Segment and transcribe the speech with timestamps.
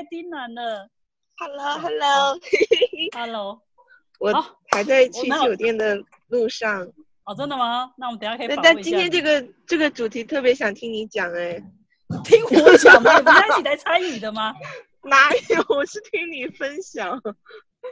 [0.00, 0.88] 爱丁兰了。
[1.36, 3.60] Hello，Hello，Hello，
[4.18, 4.32] 我
[4.70, 6.90] 还在去我哪有酒店的路上。
[7.24, 7.92] 哦，真的吗？
[7.98, 8.82] 那我们等下可以但但。
[8.82, 11.62] 今天这个这个主题特别想听你讲哎，
[12.24, 13.20] 听我讲吗？
[13.20, 14.54] 不是一起来参与的吗
[15.02, 15.62] 哪有？
[15.68, 17.20] 我是听你分享。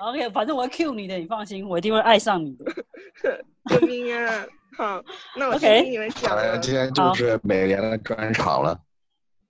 [0.00, 2.64] ？OK，反正我会 cue 你的，你放心，我一定会爱上你的。
[3.66, 4.46] 救命啊！
[4.78, 5.04] 好，
[5.36, 6.58] 那我先听你们讲。
[6.62, 8.80] 今天就是美莲的专场了。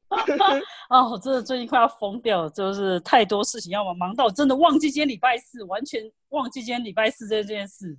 [0.88, 7.96] 哦，我真的最近快要疯掉了，就是太多事情要忙，忙到真的忘记今天礼拜四，完全忘记今天礼拜四这件事，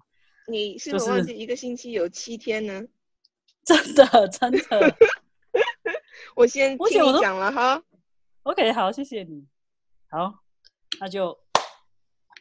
[0.47, 2.83] 你是就是否忘记一个星期有七天呢？
[3.63, 4.95] 真 的真的。
[6.35, 7.81] 我先听你讲了哈。
[8.43, 9.45] OK，好，谢谢你。
[10.09, 10.33] 好，
[10.99, 11.37] 那就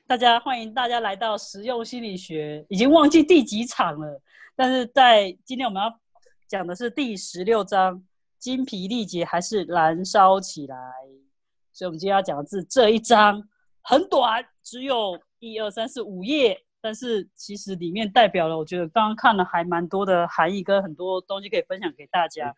[0.07, 4.23] 大家欢迎大家来到实用心理学，已经忘记第几场了，
[4.57, 6.01] 但是在今天我们要
[6.47, 8.03] 讲的是第十六章，
[8.38, 10.77] 精疲力竭还是燃烧起来。
[11.73, 13.42] 所以我们今天要讲的是这一章，
[13.83, 22.53] 很短，只有一二三四五页，但是其实里面代表了，我觉得刚刚看了还蛮多的含义跟很多东西可以分享给大家。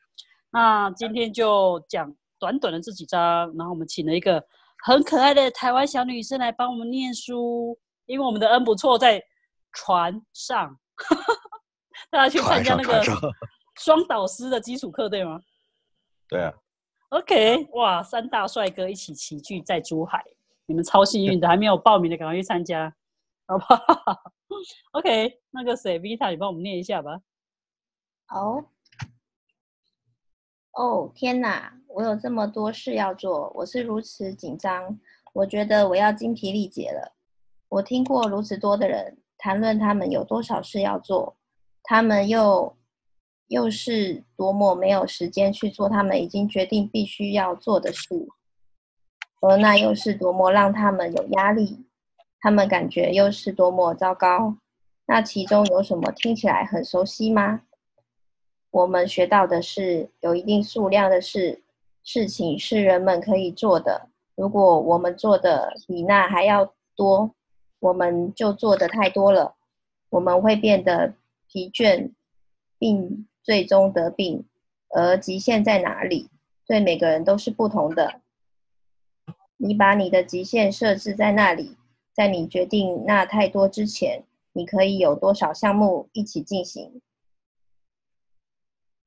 [0.51, 4.43] 那今天就讲短短的这几章，然后我们请了一个
[4.85, 9.23] 很可爱的台湾小女生来帮我们念书，因为我们的恩不错在
[9.73, 10.75] 船上，
[12.11, 13.03] 大家去参加那个
[13.77, 15.39] 双导师的基础课，对吗
[16.31, 16.55] 对啊
[17.09, 20.25] ，？OK，哇，三大帅哥一起齐聚在珠海，
[20.67, 22.95] 你们超幸运的， 还没有报名的赶快去参加，
[23.47, 24.33] 好不好
[24.93, 27.21] ？OK，那个谁，Vita，你帮我们念一下吧。
[28.29, 28.65] 哦，
[30.73, 31.77] 哦，天哪！
[31.89, 34.97] 我有这么多事要做，我是如此紧张，
[35.33, 37.17] 我觉得我要精疲力竭了。
[37.69, 41.37] 我听过如此多的人谈论他们有多少事要做，
[41.83, 42.77] 他们又
[43.51, 48.07] 又是多么没有时间去做他们已经决定必须要做的事，
[49.41, 51.85] 而那又是多么让他们有压力，
[52.39, 54.57] 他们感觉又是多么糟糕。
[55.07, 57.63] 那其中有什么听起来很熟悉吗？
[58.71, 61.65] 我们学到的是，有一定数量的事
[62.05, 64.11] 事情是人们可以做的。
[64.37, 67.35] 如果我们做的比那还要多，
[67.81, 69.57] 我们就做的太多了，
[70.11, 71.15] 我们会变得
[71.49, 72.13] 疲倦，
[72.79, 74.45] 并最终得病。
[74.93, 76.31] 而极限在哪里？
[76.67, 78.21] 对每个人都是不同的。
[79.57, 81.77] 你把你的极限设置在那里，
[82.13, 87.01] 在你决定那太多之前，你可以有多少项目一起进行？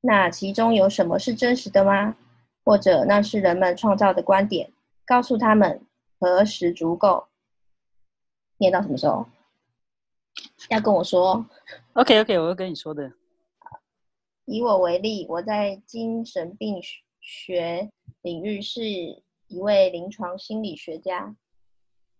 [0.00, 2.16] 那其中有什么是真实的吗？
[2.64, 4.72] 或者那是人们创造的观点？
[5.04, 5.82] 告诉他们
[6.18, 7.26] 何时足够？
[8.56, 9.26] 念到什么时候？
[10.70, 11.44] 要跟我说。
[11.92, 13.12] OK，OK，、我会跟你说的。
[14.46, 16.78] 以我为例，我在精神病
[17.20, 17.90] 学
[18.22, 18.84] 领域是
[19.48, 21.34] 一位临床心理学家。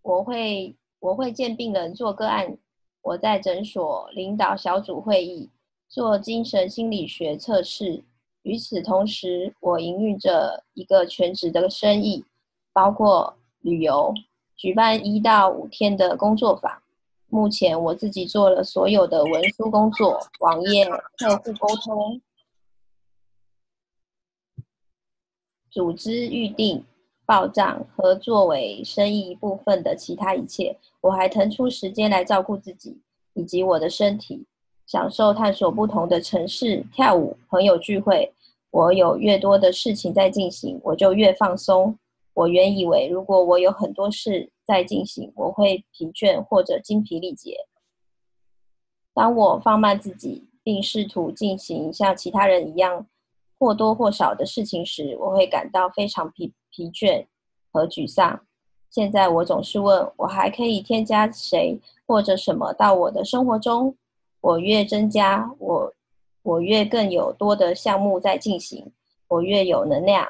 [0.03, 2.57] 我会我会见病人做个案，
[3.03, 5.51] 我在诊所领导小组会议，
[5.89, 8.05] 做精神心理学测试。
[8.43, 12.25] 与此同时，我营运着一个全职的生意，
[12.73, 14.13] 包括旅游，
[14.57, 16.84] 举办一到五天的工作坊。
[17.35, 20.85] 目前我自己做了所有的文书工作、网页、
[21.19, 22.21] 客户沟通、
[25.69, 26.85] 组织预定、
[27.27, 30.79] 报账和作为生意一部分的其他一切。
[31.01, 33.01] 我还腾出时间来照顾自己
[33.33, 34.47] 以及我的身体，
[34.87, 38.33] 享受探索不同的城市、跳舞、朋友聚会。
[38.71, 41.99] 我有越多的事情在进行，我就越放松。
[42.35, 47.57] 我原以为，如果我有很多事在进行，我会疲倦或者精疲力竭。
[49.15, 53.07] 当我放慢自己，并试图进行像其他人一样
[53.59, 57.27] 或多或少的事情时，我会感到非常疲疲倦
[57.71, 58.45] 和沮丧。
[58.91, 63.97] 现在我总是问我还可以添加谁或者什么到我的生活中。
[64.41, 65.95] 我越增加，我
[66.43, 68.93] 我越更有多的项目在进行，
[69.29, 70.29] 我越有能量。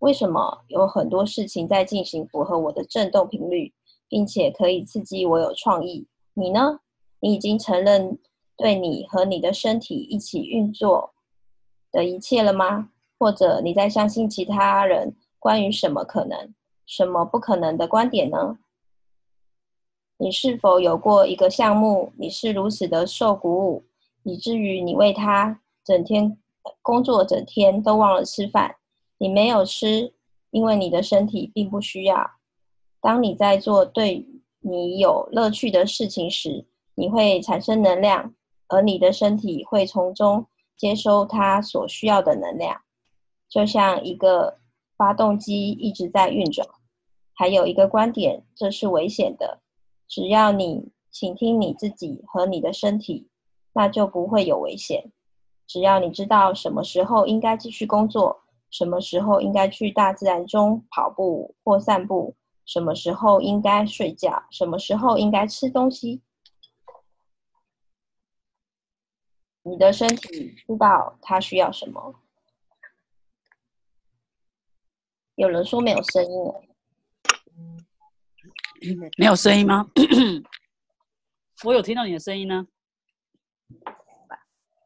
[0.00, 3.72] 为什么有很多事情在进行符合我的振动频率，
[4.08, 6.06] 并且可以刺激我有创意？
[6.34, 6.80] 你呢？
[7.20, 8.16] 你已经承认
[8.56, 11.12] 对你和你的身体一起运作
[11.90, 12.90] 的一切了吗？
[13.18, 16.54] 或者你在相信其他人关于什么可能、
[16.86, 18.58] 什么不可能的观点呢？
[20.18, 23.84] 你是否有过一个项目，你是如此的受鼓舞，
[24.22, 26.38] 以至于你为他整天
[26.82, 28.76] 工作，整天都忘了吃饭？
[29.18, 30.14] 你没有吃，
[30.50, 32.30] 因为你的身体并不需要。
[33.00, 34.26] 当你在做对
[34.60, 38.34] 你有乐趣的事情时，你会产生能量，
[38.68, 42.80] 而你的身体会从中接收它所需要的能量，
[43.48, 44.58] 就像一个
[44.96, 46.66] 发动机一直在运转。
[47.34, 49.60] 还有一个观点，这是危险的。
[50.08, 53.28] 只要你倾听你自己和你的身体，
[53.74, 55.12] 那就不会有危险。
[55.68, 62.36] 只要你知道什么时候应该继续工作，什么时候应该去大自然中跑步或散步，
[62.66, 66.22] 什么时候应该睡觉，什么时候应该吃东西。
[69.62, 72.14] 你的身体知道它需要什么。
[75.34, 76.62] 有人说没有声音了，
[79.18, 79.90] 没有声音吗？
[81.64, 82.66] 我有听到你的声音呢。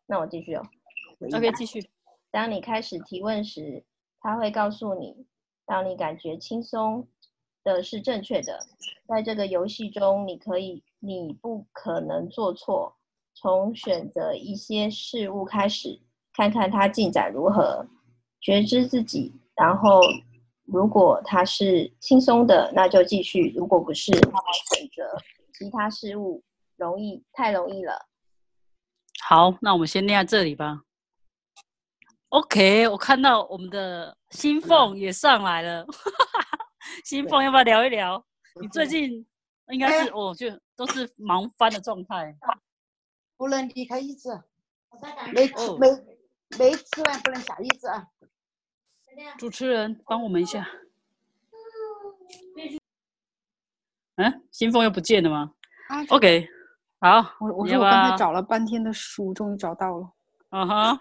[0.07, 0.63] 那我继续哦。
[1.35, 1.81] OK，继续。
[2.33, 3.85] 当你开始提问时，
[4.19, 5.27] 他会告诉你，
[5.67, 7.07] 当你感觉轻松
[7.63, 8.59] 的是正确的。
[9.07, 12.97] 在这个游戏中，你可以，你不可能做错。
[13.35, 16.01] 从选择一些事物开始，
[16.33, 17.87] 看看它进展如何，
[18.41, 19.33] 觉知自己。
[19.55, 20.01] 然后，
[20.65, 25.03] 如果它是轻松的，那就继续；如果不是，那来选择
[25.59, 26.43] 其他事物。
[26.77, 28.07] 容易，太容易了。
[29.23, 30.83] 好，那我们先念在这里吧。
[32.33, 35.87] OK，我看到我们的新凤也上来了，
[37.05, 38.25] 新凤要不要聊一聊？
[38.59, 39.27] 你最近
[39.69, 42.35] 应该是哦，就都是忙翻的状态。
[43.37, 44.45] 不能离开椅子，
[45.35, 45.91] 没吃没
[46.59, 48.07] 没吃完不能下椅子啊！
[49.37, 50.67] 主持人帮我们一下。
[54.17, 55.53] 嗯，新凤又不见了吗
[55.91, 56.49] 啊？OK，
[56.99, 60.11] 好，我我说我刚才找了半天的书，终于找到了。
[60.49, 61.01] 嗯哼，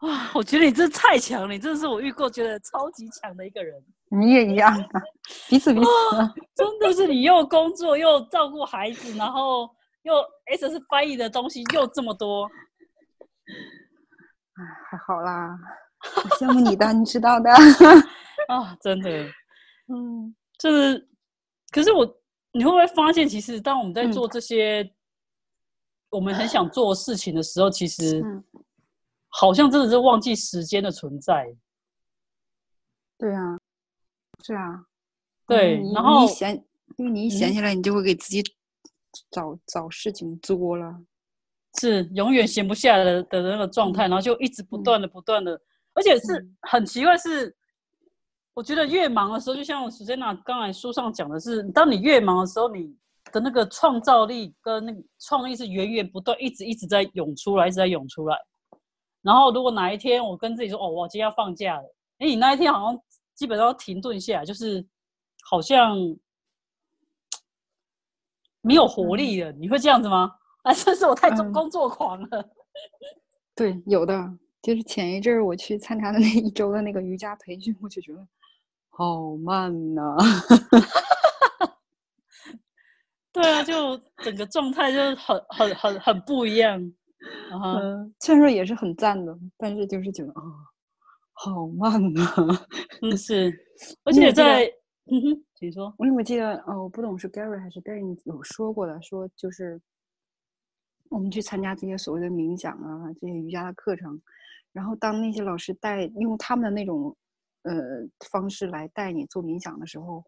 [0.00, 3.74] 哇，我觉得你真的太强了，你真的是我遇过觉得超级强的一个人。
[4.10, 5.02] 你也一样啊，
[5.48, 5.90] 彼此彼此。
[6.54, 9.68] 真的是你又工作又照顾孩子，然后
[10.02, 10.14] 又
[10.46, 12.48] S 是翻译的东西又这么多，
[14.54, 15.58] 哎，还好啦，
[16.16, 17.50] 我羡慕你的，你知道的。
[18.48, 19.10] 啊，真的，
[19.88, 21.08] 嗯，就是，
[21.70, 22.06] 可是我
[22.52, 24.88] 你会不会发现，其实当我们在嗯做这些、
[26.08, 28.44] 我们很想做的事情的时候，其实嗯
[29.40, 31.54] 好像真的是忘记时间的存在。
[33.16, 33.58] 对啊，
[34.42, 34.84] 是啊。
[35.46, 36.64] 对你然后你闲，
[36.96, 38.42] 因为你一闲嗯下来，你就会给自己
[39.30, 40.94] 找找事情做了。
[41.80, 45.60] 是永远闲不下来的的那个状态，然后就一直不断的、不断的，
[45.94, 47.54] 而且是嗯很奇怪是，
[48.54, 52.92] 我觉得越忙的时候，就像 Susanna 刚才书上讲的是，当你越忙的时候，你
[53.32, 58.36] 的那个创造力跟那个创意是源源不断，一直一直在涌出来，一直在涌出来。
[59.22, 63.00] 然后如果哪一天我跟自己说，哦，我今天要放假了，哎，你那一天好像
[63.34, 64.86] 基本上停顿下来，就是
[65.42, 65.96] 好像
[68.62, 70.32] 没有活力了，你会这样子吗？
[70.62, 72.48] 啊，这是我太做嗯工作狂了。
[73.54, 74.32] 对，有的
[74.62, 78.26] 就是前一阵儿我去参加的那一周的那个瑜伽培训，我就觉得
[78.90, 80.16] 好慢呐、
[83.32, 86.92] 对啊，就整个状态就是很很很很不一样。
[87.50, 90.42] 啊哈，嗯，虽然说也是很赞的，但是就是觉得啊、
[91.32, 92.22] 好慢呐、
[93.02, 93.52] 嗯是，
[94.04, 94.66] 而且在
[95.10, 95.94] 嗯哼，请说。
[95.98, 99.80] 我怎么记得，哦，我不懂是 Gary 还是 Gary 有说过的，说就是
[101.08, 104.20] 我们去参加这些所谓的冥想啊，这些瑜伽的课程，
[104.72, 107.16] 然后当那些老师带用他们的那种
[107.62, 107.72] 呃
[108.30, 110.22] 方式来带你做冥想的时候，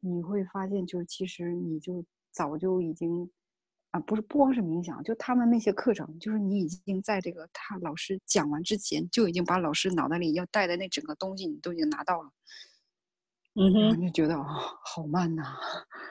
[0.00, 3.30] 你会发现，就是其实你就早就已经
[3.94, 12.32] 啊，不是不光是冥想，就他们那些课程，就是你已经在这个他老师讲完之前，就已经把老师脑袋里要带的那整个东西，你都已经拿到了。
[13.54, 14.44] 嗯哼，就觉得啊、
[14.84, 15.56] 好慢呐、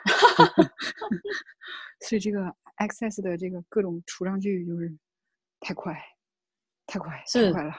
[2.08, 4.98] 所以这个 Access 的这个各种除上去就是
[5.60, 6.02] 太快，
[6.88, 7.74] 太快，太快了。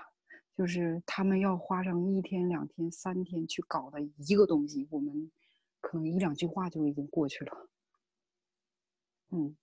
[0.55, 5.33] 就是他们要花上一天、两天、三天去搞的一个东西，我们
[5.81, 7.71] 可能一两句话就已经过去了。
[9.31, 9.57] 嗯，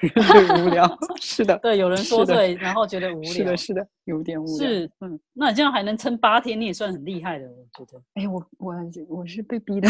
[0.00, 3.56] 对，无聊， 是的，对，有人说对，然后觉得无聊是的，。
[3.56, 4.56] 是的，有点无聊。
[4.56, 7.46] 是，嗯，那你这样还能撑八天，你也算很厉害的，
[7.78, 8.02] 我觉得。
[8.14, 8.74] 哎，我我
[9.08, 9.88] 我是被逼的，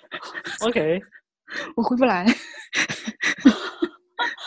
[0.66, 1.00] OK，
[1.76, 2.26] 我回不来。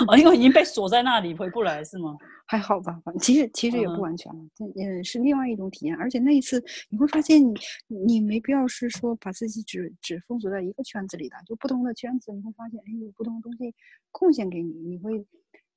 [0.08, 2.16] 哦，因为已经被锁在那里，回不来是吗？
[2.50, 5.96] 还好吧，反正其实其实也不完全了，这也是另外一种体验。
[5.98, 7.54] 而且那一次你会发现你，
[7.90, 13.76] 你没必要是说把自己只只封锁在一个圈子里的，就不同的圈子，你会发现，哎，有不同的东西
[14.12, 15.26] 贡献给你，你会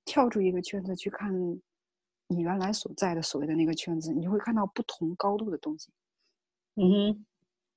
[0.05, 1.35] 跳出一个圈子去看
[2.29, 5.91] 你原来所在的所谓的那个圈子，你会看到不同高度的东西。
[6.77, 7.25] 嗯哼，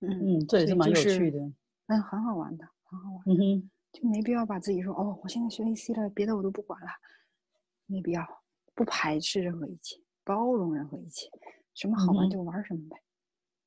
[0.01, 1.39] 嗯嗯，这也是蛮有趣的。
[1.87, 3.23] 嗯，很好玩的，很好玩。
[3.25, 6.87] 嗯哼，就没必要把自己说哦，我现在学 AC 了，别的我都不管了，
[7.87, 8.42] 没必要，
[8.75, 11.29] 不排斥任何一切，包容任何一切，
[11.73, 12.97] 什么好玩就玩什么呗。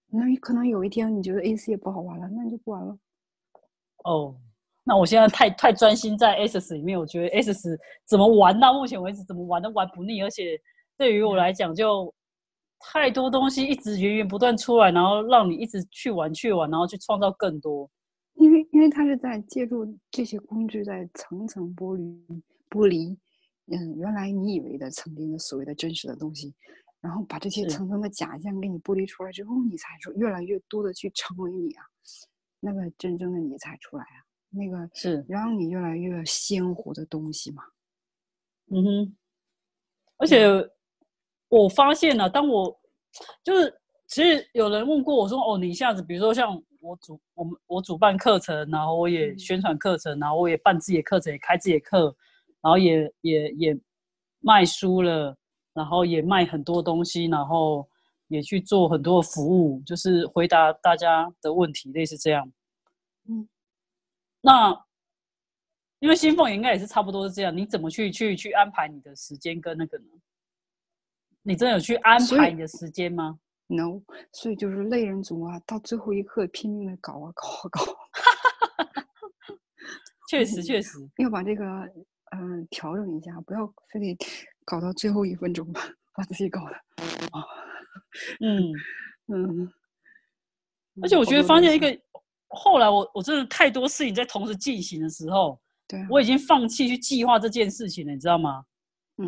[0.09, 2.99] 那你可能有一天你觉得 AC 也不好玩了，那你就不玩了。
[4.05, 4.37] 哦，
[4.85, 10.61] 那我现在太太专心在 S S 里面，我觉得 S 怎么玩到目前为止怎么玩都玩不腻，而且
[10.97, 12.13] 对于我来讲就
[12.79, 17.91] 太多东西一直源源不断出来，然后让你一直去玩去玩，然后去创造更多。
[18.35, 22.25] 因为因为它是在借助这些工具在层层剥离
[22.71, 23.19] 剥离，
[23.67, 26.55] 嗯，原来你以为的曾经的所谓的真实的东西，
[27.01, 31.83] 然后把这些层层的假象给你剥离出来之后，你才说越来越多的去成为你啊，
[32.61, 34.19] 那个真正的你才出来啊，
[34.51, 37.63] 那个是，让你越来越鲜活的东西嘛。
[38.71, 39.17] 嗯哼，
[40.17, 40.47] 而且
[41.49, 42.81] 我发现了，当我
[43.43, 49.39] 就是其实有人问过我说，哦，你一下子比如说像我主我们我主办课程，然后我也嗯。
[49.39, 52.17] 宣传课程，然后我也办自己的课程，也开自己的课，
[52.67, 53.79] 然后也也也
[54.41, 55.37] 卖书了，
[55.73, 57.89] 然后也卖很多东西，然后
[58.27, 62.53] 也去做很多服务，就是回答大家的问题，类似这样。
[63.29, 63.49] 嗯，
[64.41, 64.85] 那
[66.01, 70.05] 因为新凤应该也是差不多是这样，你怎么去去去安排你的时间跟那个呢？
[71.43, 77.81] 你真的有去安排你的时间吗？no，所以就是类人族啊，到最后一刻拼命的搞啊搞啊搞，
[80.29, 81.65] 确实， 确实，要把这个
[82.33, 84.17] 嗯、呃调整一下，不要非得
[84.65, 85.83] 搞到最后一分钟吧，
[86.15, 86.73] 把自己搞的
[87.33, 87.45] 啊
[88.41, 88.73] 嗯，
[89.33, 89.73] 嗯。
[91.03, 91.99] 而且我觉得发现一个，
[92.49, 98.65] 后来我我真的太多事情在同时进行的时候，对啊，我已经放弃去计划这件事情了，你知道吗？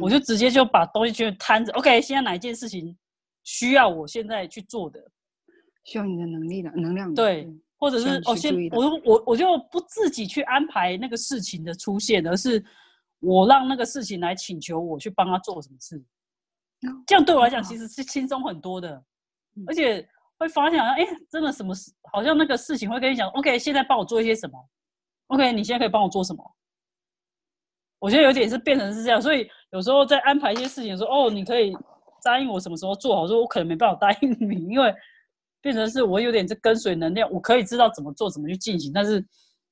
[0.00, 2.96] 我嗯就直接就把东西全摊着，OK，现在哪一件事情
[3.44, 4.98] 需要我现在去做的，
[5.84, 7.14] 需要你的能力的能量的。
[7.14, 12.62] 对或者是哦，先我我我就不自己去安排那个事情的出现，而是
[13.20, 15.96] 我让那个事情来请求我去帮他做什么事。
[15.96, 18.90] 哦这样对我来讲其实是轻松很多的，
[19.56, 20.08] 嗯而且
[20.38, 24.56] 会发现好像哎，真的什么事，好像那个事情会跟你讲，OK，现在帮我做一些什么
[25.26, 26.54] ，OK，你现在可以帮我做什么？
[27.98, 31.76] 我觉得有点是变成是这样，所以有时候在安排一些事情的时候，哦，你可以
[32.22, 34.94] 答应我什么时候做好，说我可能没办法答应你，因为
[35.60, 39.26] 变成是我有点是跟随能量，我可以知道怎么做，怎么去进行，但是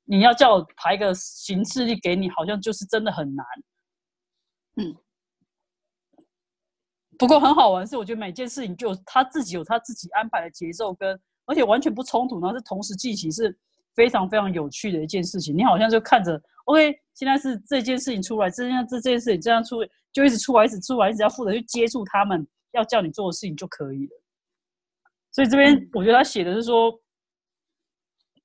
[0.06, 3.44] 你要叫我排个行事历给你，好像就是真的很难。
[4.76, 4.96] 嗯。
[7.18, 13.58] 不过很好玩是，我觉得每件事情就他自己有他自己安排的节奏跟，而且完全不冲突，然后是同时进行，是
[13.94, 15.56] 非常非常有趣的一件事情。
[15.56, 19.76] 你好像就看着，OK，现在是这件事情出来，这样这这件事情这样出，
[20.12, 24.22] 就一直出来，一直出来，你只要负责去接触他们要叫你做的事情就可以了。
[25.32, 26.92] 所以这边嗯我觉得他写的是说，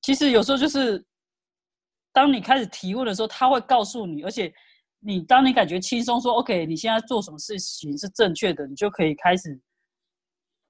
[0.02, 1.06] 其实有时候就是
[2.14, 4.54] 当你开始提问的时候，他会告诉你，而且
[5.00, 9.60] 你当你感觉轻松，说 OK，你现在做什么事情是正确的，你就可以开始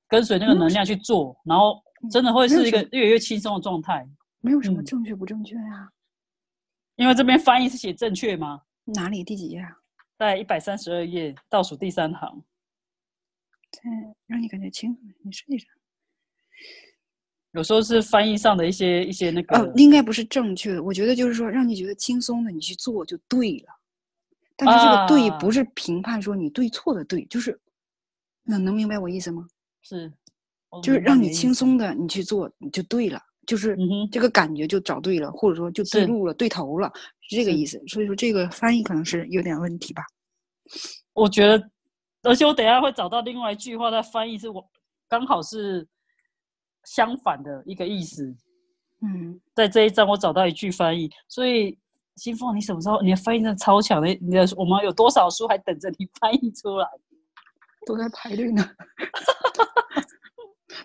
[0.08, 4.08] 跟随那个能量去做，然后真的会是一个越来越轻松的状态。
[4.40, 5.92] 没有什么嗯正确不正确呀、
[6.96, 8.62] 因为这边翻译是写正确吗？
[8.86, 9.70] 哪里第几页啊？
[10.18, 12.44] 在一百三十二页倒数第三行。
[13.72, 13.82] 对
[14.28, 15.68] 让你感觉轻松，你设计上。
[17.54, 20.82] 有时候是翻译上的一些一些那个，哦，应该不是正确的。
[20.82, 23.68] 我觉得就是说，让你觉得轻松的，你去做就对了。
[24.56, 27.60] 但是这个对啊不是评判说你对错的对，就是，
[28.44, 29.46] 那能明白我意思吗？
[29.82, 30.12] 是，
[30.84, 31.54] 就是让你轻。
[31.54, 33.76] 松的，你去做你就对了，就是
[34.12, 36.92] 这个感觉就找对了，或者说就对是路了、对头了，
[37.22, 37.82] 是这个意思。
[37.88, 40.04] 所以说这个翻译可能是有点问题吧。
[41.14, 41.70] 我觉得，
[42.22, 44.64] 而且我等一下会找到另外一句话，它翻译是我
[45.10, 45.86] 刚好是
[46.84, 48.36] 相反的一个意思。
[49.02, 51.78] 嗯，在这一章我找到一句翻译，所以
[52.18, 54.08] 新凤，你什么时候你的翻译真的超强的？
[54.22, 56.88] 你的我们有多少书还等着你翻译出来？
[57.86, 58.64] 都在排队呢。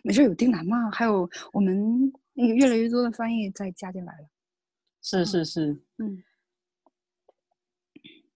[0.02, 4.28] 没事，有丁楠嘛，还有我们那个越来越多的翻译再加进来了。
[5.02, 6.22] 是是是，嗯，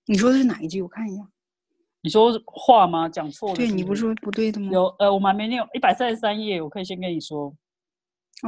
[0.05, 0.83] 你说的是哪一句？
[0.83, 1.27] 我看一下。
[2.03, 3.09] 你说话吗？
[3.09, 4.71] 讲错了对你不是是说不对的吗？
[4.73, 7.55] 有呃，我们还没念一百三十三页，我可以先跟你说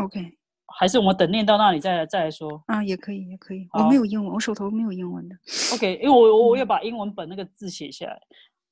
[0.02, 0.38] ，OK
[0.78, 3.68] 还是我们等念到那里再来再来说啊，也可以，也可以。
[3.75, 5.37] 我没有英文，我手头没有英文的。
[5.75, 8.18] ？OK，因为我我我有嗯把英文本那个字写下来，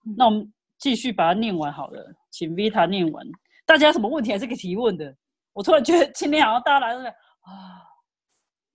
[0.06, 3.26] 嗯那我们继续把它念完好了，请 Vita 念完。
[3.66, 5.14] 大家有什么问题还是可以提问的。
[5.52, 7.84] 我突然觉得今天好像大家来都在啊，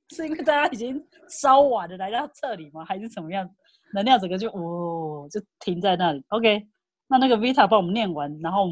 [0.09, 2.85] 是因为大家已经稍晚的来到这里吗？
[2.85, 3.49] 还是怎么样？
[3.93, 6.23] 能量整个就哦就停在那里。
[6.29, 6.65] OK，
[7.07, 8.67] 那那个 Vita 帮我们念完，然后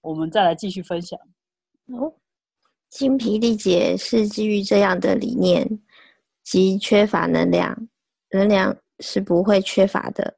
[0.00, 1.18] 我们再来继续分享。
[1.86, 2.12] 哦，
[2.90, 5.66] 精疲力竭是基于这样的理念，
[6.42, 7.88] 即缺乏能量，
[8.30, 10.36] 能量是不会缺乏的，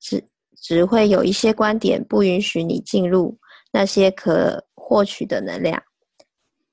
[0.00, 0.22] 只
[0.56, 3.38] 只会有一些观点不允许你进入
[3.72, 5.80] 那些可获取的能量。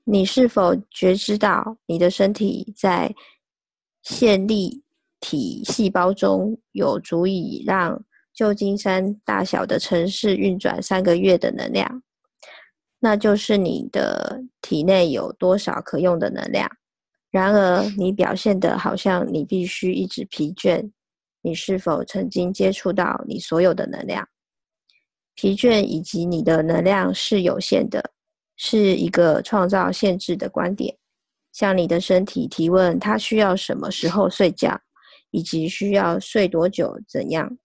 [0.03, 3.11] 你是否觉知到你的身体在
[4.03, 4.83] 线粒
[5.27, 7.99] 体细胞中有足以让
[8.31, 12.03] 旧金山大小的城市运转三个月的能量？
[12.99, 16.69] 那就是你的体内有多少可用的能量。
[17.31, 20.91] 然而，你表现的好像你必须一直疲倦。
[21.41, 24.27] 你是否曾经接触到你所有的能量？
[25.33, 28.11] 疲倦以及你的能量是有限的，
[28.57, 30.95] 是一个创造限制的观点。
[31.51, 34.79] 向你的身体提问：它需要什么时候睡觉，
[35.35, 36.97] 以及需要睡多久？
[37.09, 37.57] 怎样？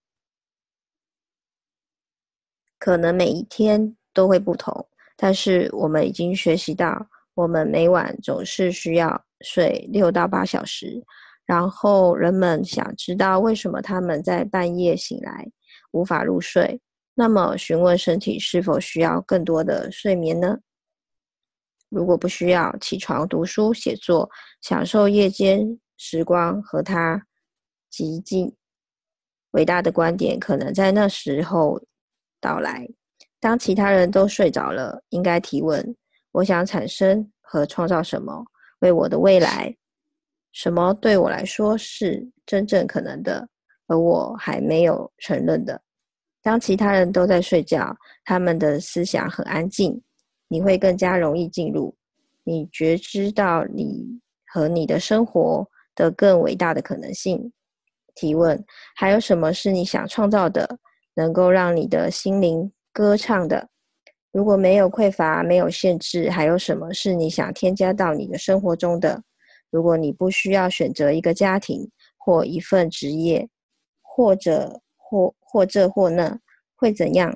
[2.80, 11.00] 可能每一天都会不同，但是我们已经学习到，我们每晚总是需要睡六到八小时。
[11.46, 15.48] 然后人们想知道为什么他们在半夜醒来
[15.92, 16.80] 无法入睡，
[17.14, 20.58] 那么询问身体是否需要更多的睡眠呢？
[21.88, 24.28] 如果不需要，起床读书写作，
[24.60, 27.26] 享受夜间时光和他
[27.90, 28.54] 极尽
[29.50, 31.80] 伟大的观点，可能在那时候
[32.40, 32.88] 到来。
[33.40, 35.96] 当其他人都睡着了，应该提问：
[36.32, 38.44] 我想产生和创造什么？
[38.80, 39.74] 为我的未来。
[40.52, 43.48] 什么对我来说是真正可能的，
[43.86, 45.80] 而我还没有承认的？
[46.42, 50.00] 当其他人都在睡觉，他们的思想很安静，
[50.48, 51.94] 你会更加容易进入。
[52.42, 54.04] 你觉知到你
[54.46, 57.52] 和你的生活的更伟大的可能性。
[58.20, 58.62] 提问：
[58.94, 60.78] 还有什么是你想创造的，
[61.14, 63.66] 能够让你的心灵歌唱的？
[64.30, 69.22] 如果没有匮乏，没有限制，还有什么是你想添加到你的生活中的？
[69.70, 73.48] 如果你不需要选择一个家庭或一份职业，
[74.02, 76.38] 或者或或这或那，
[76.76, 77.34] 会怎样？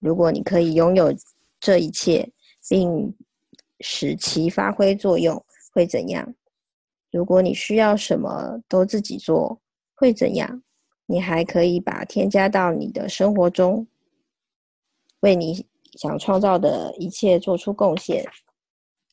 [0.00, 1.10] 如果你可以拥有
[1.58, 2.30] 这一切，
[2.68, 3.16] 并
[3.80, 6.34] 使其发挥作用，会怎样？
[7.10, 9.58] 如果你需要什么都自己做，
[9.96, 10.62] 会怎样？
[11.06, 13.86] 你还可以把添加到你的生活中，
[15.20, 18.24] 为你想创造的一切做出贡献，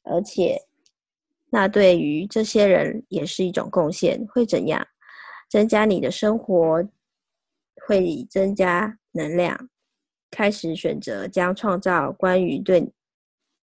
[0.03, 0.61] 而且。
[1.55, 4.87] 那对于这些人也是一种贡献，会怎样？
[5.51, 6.83] 增加你的生活，
[7.85, 9.69] 会增加能量。
[10.31, 12.91] 开始选择将创造关于对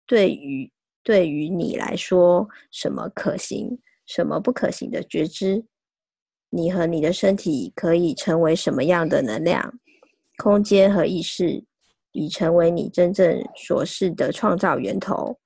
[0.06, 0.70] 对于
[1.02, 5.64] 对于你来说什么可行，什么不可行的觉知。
[6.50, 9.78] 你和你的身体可以成为什么样的能量、
[10.38, 11.64] 空间和意识，
[12.12, 15.38] 已成为你真正所示的创造源头。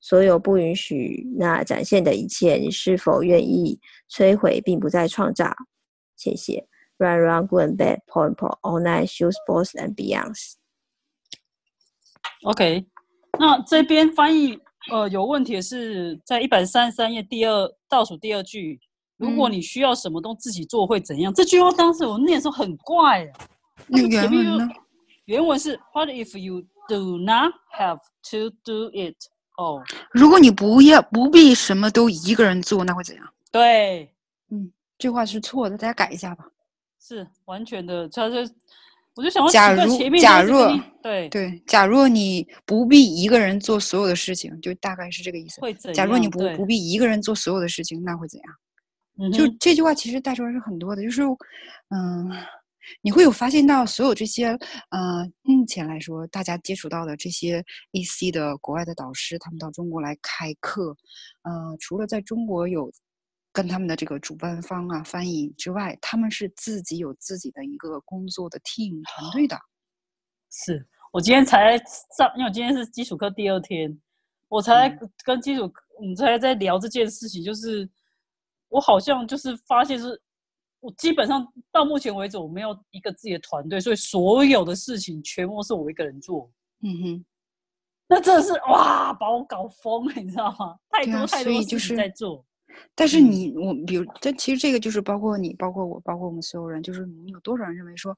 [0.00, 3.78] 所有不允许那展现的一切，你是否愿意
[4.10, 5.52] 摧毁，并不再创造？
[6.16, 6.66] 谢谢。
[6.98, 10.56] Run, run, go and bed, point, point, all night, shoes, balls and beyonds.
[12.42, 12.86] OK，
[13.38, 14.58] 那这边翻译
[14.90, 18.78] 呃有问题的是在一百三十三页第二倒数第二句，
[19.20, 21.32] 如果你需要什么都自己做会怎样？
[21.32, 23.46] 这句话当时我念的时候很怪啊。
[23.86, 24.68] 那原文呢？
[25.26, 29.16] 原文是 What if you do not have to do it?
[29.56, 33.24] all？，如果你不要不必什么都一个人做，那会怎样？
[33.52, 34.10] 对，
[34.50, 36.46] 嗯，这话是错的，大家改一下吧。
[36.98, 38.36] 是完全的，他就
[39.14, 45.60] 我就想要，假如假若对对，假如你不必一个人做所有的事情，就大概是这个意思。
[45.60, 45.94] 会怎样？
[45.94, 48.54] 假如你不不必一个人做所有的事情，那会怎样？
[49.32, 51.22] 就这句话其实带出来是很多的，就是
[51.88, 52.30] 嗯。
[53.02, 54.46] 你会有发现到所有这些，
[54.88, 60.96] 呃，目前来说，大家接触到的这些 AC 的国外的导师，他们到中国来开课，
[61.42, 62.90] 呃，除了在中国有
[63.52, 69.56] 跟他们的这个主办方啊翻译之外，他们是自己有自己的一个工作的 team 团队的。
[70.50, 71.76] 是我今天才
[72.16, 73.96] 上，因为我今天是基础课第二天，
[74.48, 74.88] 我才
[75.22, 77.88] 跟基础，我们才在聊这件事情，就是
[78.70, 80.18] 我好像就是发现是。
[80.82, 86.50] 我基本上到目前为止，我没有一个自己的团队，所以所有的事情全部是我一个人做。
[86.82, 87.24] 嗯哼，
[88.08, 90.74] 那真的是哇，把我搞疯了，你知道吗？
[90.88, 92.42] 太多太多事情在做。
[92.94, 98.16] 但是你我，比如，但其实这个就是包括你，包括我，包括我们所有人，就是你有多少人认为说，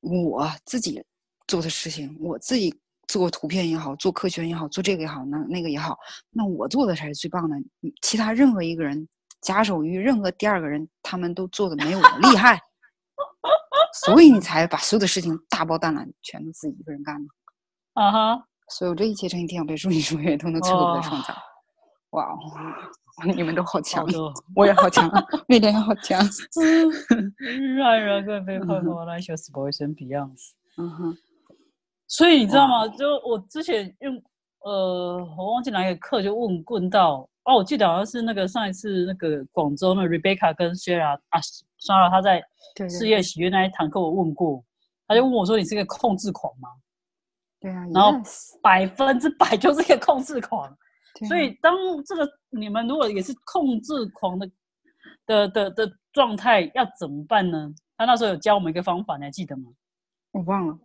[0.00, 1.04] 我自己
[1.46, 2.74] 做的事情，我自己
[3.06, 5.98] 做图片也好，做科学也好，做这个也好，那那个也好，
[6.30, 7.56] 那我做的才是最棒的。
[8.00, 9.06] 其他任何一个人。
[9.42, 12.58] 假手于任何第二个人，他们都做的没有我厉害，
[14.06, 17.28] 所以你才把所有的事情大包大揽，全都自己一个人干的。
[17.94, 18.44] 啊哈！
[18.68, 21.34] 所有这一切成一天被数据数也都能彻底的创造。
[22.10, 22.38] 哇哦！
[23.34, 24.06] 你们都好强，
[24.56, 25.10] 我也好强，
[25.46, 26.18] 每天好强。
[27.76, 30.52] 让人更被泡沫来，Boys and Beyonds。
[30.78, 31.16] 嗯哼。
[32.06, 32.88] 所以你知道吗？
[32.88, 34.22] 就我之前用
[34.60, 41.40] 呃，我忘记哪一个课就问问到哦，我记得好像是那个上一次那个广州那 Rebecca 跟 Shara 啊
[41.80, 42.42] ，Shara 他在
[42.88, 44.64] 事业喜悦那一堂课我问过，
[45.08, 46.68] 他就问我说你是个控制狂吗？
[47.60, 48.12] 对啊，然后
[48.62, 50.66] 百分之百就是个控制狂。
[50.70, 50.76] 啊
[51.28, 51.74] 所以当
[52.06, 54.50] 这个你们如果也是控制狂的
[55.26, 57.70] 的的的状态，要怎么办呢？
[57.98, 59.70] 他那时候有教我们一个方法，你还记得吗？
[60.32, 60.78] 我忘了，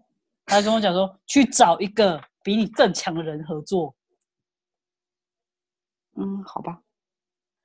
[0.46, 3.96] 他跟我讲说，去找一个比你更强的人合作，
[6.19, 6.80] 嗯，好吧，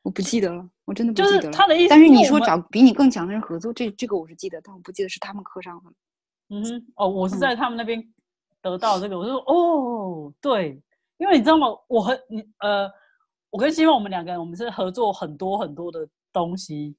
[0.02, 1.52] 我不记得了，我真的不就是记得了。
[1.52, 1.88] 他的意思。
[1.88, 5.90] 但是你说找比你更强的人合作，这这个我是记得，但我不记得是他们课上的。
[6.50, 8.02] 嗯哼，哦，我是嗯在他们那边
[8.60, 10.80] 得到这个，我就说哦，对，
[11.16, 11.66] 因为你知道吗？
[11.88, 12.90] 我和你呃，
[13.50, 16.94] 我跟希望我们两个人，我们是合作很多很多的东西，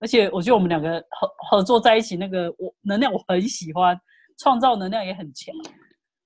[0.00, 3.98] 而且我觉得我们两个合合作在一起，那个我能量我很喜欢，
[4.38, 5.54] 创造能量也很强。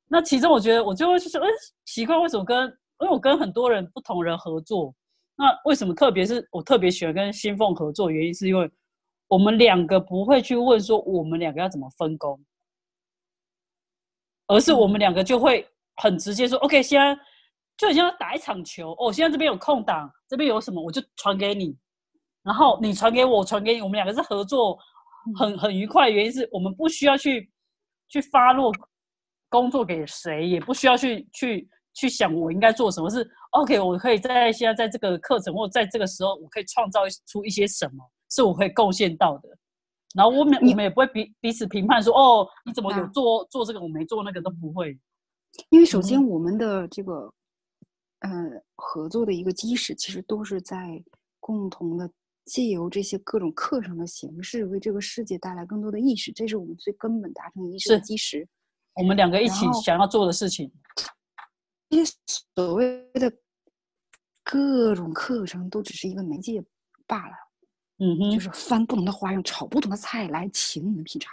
[0.09, 1.49] 那其中我觉得我就会去说，哎，
[1.85, 4.95] 奇怪，为什么跟因为我跟很多人不同人合作，
[5.37, 8.11] 那为什么特别是我特别喜欢跟新凤合作？
[8.11, 8.71] 原因是因为
[9.29, 12.39] 我们两个不会去问说我们两个要怎么分工，
[14.47, 17.15] 而是我们两个就会很直接说，OK，现在
[17.77, 21.77] 就很像要打一场球哦，现在这边有空档，这边有什么我就传给你，
[22.43, 24.79] 然后你传给我，我传给你，我们两个是合作
[25.37, 27.51] 很很愉快，原因是我们不需要去
[28.09, 28.71] 去发落
[29.49, 39.49] 工作给谁，也不需要去去去想我应该做什么，是 OK，我可以在现在在这个课程或在这个时候，我可以创造出一些什么是我可以贡献到的。
[40.15, 44.97] 然后我们我们也不会彼彼此评判说，哦，你怎么有啊做做这个，我没做那个都不会。
[45.71, 47.33] 因为首嗯先我们的这个，
[48.21, 48.31] 呃，
[48.77, 51.03] 合作的一个基石，其实都是在
[51.41, 52.11] 共同的
[52.45, 58.47] 借由这些各种课程的形式，为这个世界带来更多的意识，这是我们最根本达成意识的基石。
[58.95, 61.05] 我们两个一起想要做的事情，这
[61.95, 62.13] 些
[62.55, 63.33] 所谓的
[64.43, 66.63] 各种课程都只是一个媒介
[67.07, 67.35] 罢了，
[67.99, 71.33] 嗯哼，就是翻不同的花样，炒不同的菜来请你们品尝，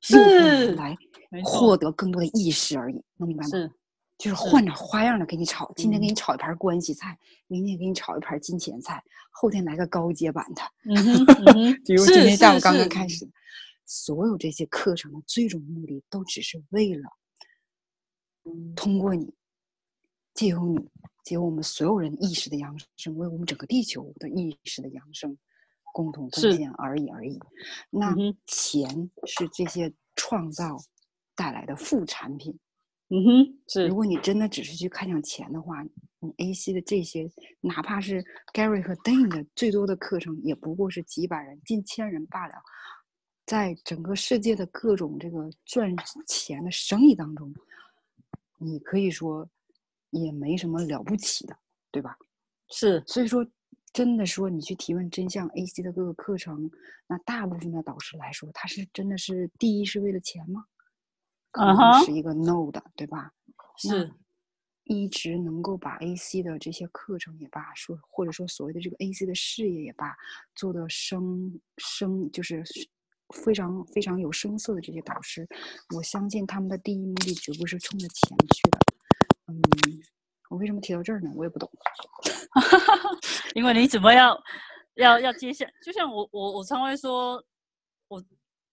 [0.00, 0.96] 是来
[1.44, 3.50] 获得更多的意识而已，能明白吗？
[3.50, 3.70] 是
[4.18, 13.32] 就是是换点花样的给你炒，今天给嗯你炒一盘关系菜，明天给你炒一盘金钱菜，后天来个高阶版的，嗯哼嗯哼， 比如今天下午刚刚开始的，
[13.84, 17.10] 所有这些课程的最终目的都只是为了
[18.74, 19.34] 通过你，
[20.36, 20.78] 借由你，
[21.24, 25.36] 借由我们所有人意识的扬升，为我们整个地球的意识的扬升
[25.92, 27.40] 共同贡献而已而已。
[27.90, 28.14] 那
[28.46, 30.76] 钱是这些创造
[31.34, 32.56] 带来的副产品。
[33.08, 35.82] 嗯哼，是如果你真的只是去看向钱的话，
[36.18, 38.22] 你 AC 的这些，哪怕是
[38.52, 42.54] Gary 和 Dane 的最多的课程，也不过是几百人、近千人罢了。
[43.46, 45.94] 在整个世界的各种这个赚
[46.26, 47.54] 钱的生意当中，
[48.58, 49.48] 你可以说
[50.24, 51.56] 也没什么了不起的，
[51.90, 52.16] 对吧？
[52.68, 53.46] 是所以说，
[53.92, 56.70] 真的说你去提问真相 AC 的各个课程，
[57.06, 60.64] 那大部分的导师来说，他是真的是第一是为了钱吗？
[61.52, 63.32] 可能是一个 no 的，对吧？
[63.78, 64.12] 是
[64.84, 70.14] 一直能够把 AC 的这些课程也罢，说或者说所谓的这个 AC 的事业也罢，
[70.54, 72.62] 做的生生就是
[73.34, 75.48] 非常非常有声色的这些导师，
[75.94, 78.78] 我相信他们的第一目的绝不是冲着钱去的。
[79.48, 79.60] 嗯，
[80.50, 81.30] 我为什么提到这儿呢？
[81.34, 81.70] 我也不懂。
[83.54, 84.38] 因为你怎么要
[84.94, 87.42] 要要接下，就像我我我常会说，
[88.08, 88.22] 我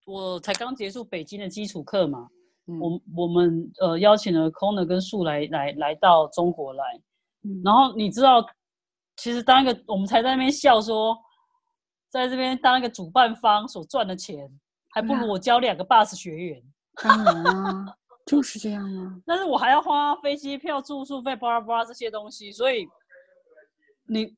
[0.05, 2.27] 我才刚结束北京的基础课嘛，
[2.67, 6.83] 嗯我我们呃邀请了 Corner 跟树来来来到中国来，
[7.43, 8.45] 嗯然后你知道，
[9.17, 11.17] 其实当一个我们才在那边笑说，
[12.09, 14.49] 在这边当一个主办方所赚的钱，
[14.89, 16.63] 还不如我教两个 bus 学员，
[17.01, 19.15] 当然啊，就是这样啊。
[19.25, 22.87] 但是我还要花飞机票、住宿费、巴拉巴拉这些东西，所以
[24.07, 24.35] 你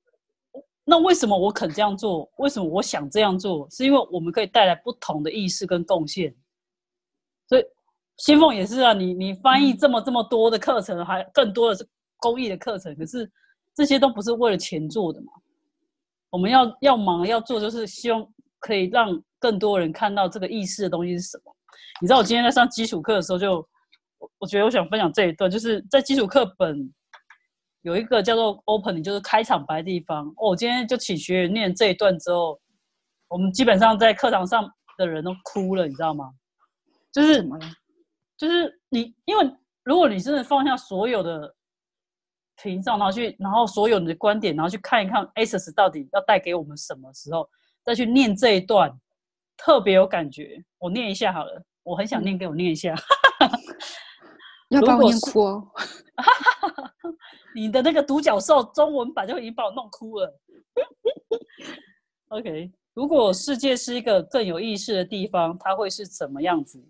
[0.83, 2.29] 那为什么我肯这样做？
[2.37, 3.67] 为什么我想这样做？
[3.69, 6.35] 是因为我们可以带来不同的意识跟贡献。
[7.47, 7.63] 所以
[8.17, 13.31] 新凤也是啊，你你翻译这么这么多的课程，还更多的是公益的课程，可是
[13.73, 15.31] 这些都不是为了钱做的嘛。
[16.29, 18.27] 我们要要忙要做，就是希望
[18.59, 21.55] 可以让更多人看到这个意识的东西是什么。
[22.01, 23.67] 你知道我今天在上基础课的时候就，
[24.25, 26.91] 我我觉得我想分享这一段，就是在基础课本
[27.81, 30.27] 有一个叫做 opening，就是开场白的地方。
[30.37, 32.59] 哦我今天就请学员念这一段之后，
[33.27, 36.31] 我们基本上在课堂上的人都哭了，你知道吗？
[37.11, 37.47] 就是？
[38.37, 39.49] 就是你，因为
[39.83, 41.55] 如果你真的放下所有的
[42.61, 47.47] 屏障，然后去，然后所有你的观点，然后去看一看 ASUS 到底要带给我们什么时候，
[47.83, 48.91] 再去念这一段，
[49.55, 50.61] 特别有感觉。
[50.79, 52.93] 我念一下好了，我很想念，给我念一下。
[54.69, 55.71] 要把我念哭哦。
[57.55, 60.39] 你的那个独角兽中文版就已经把我弄哭了。
[62.29, 66.83] OK，如果世界是一个更有意识的地方，它会是怎么样子？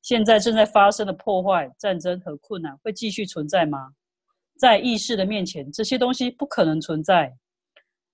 [0.00, 3.92] 现在正在发生的破坏、战争和困难会继续存在吗？
[4.58, 7.36] 在意识的面前，这些东西不可能存在。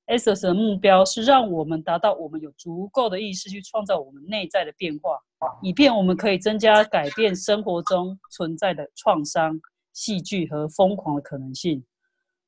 [0.07, 5.18] S 的目标是让我们达到我们有足够的意识去创造我们内在的变化，
[5.62, 9.61] 以便我们可以增加改变生活中存在的创伤、
[9.92, 11.85] 戏剧和疯狂的可能性。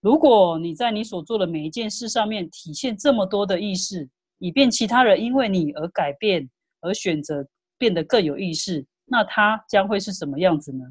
[0.00, 6.48] 如果你在你所做的每一件事上面体现这么多的意识，以便其他人因为你而改变、
[6.80, 10.84] 而选择变得更有意识，那它将会是什么样子呢？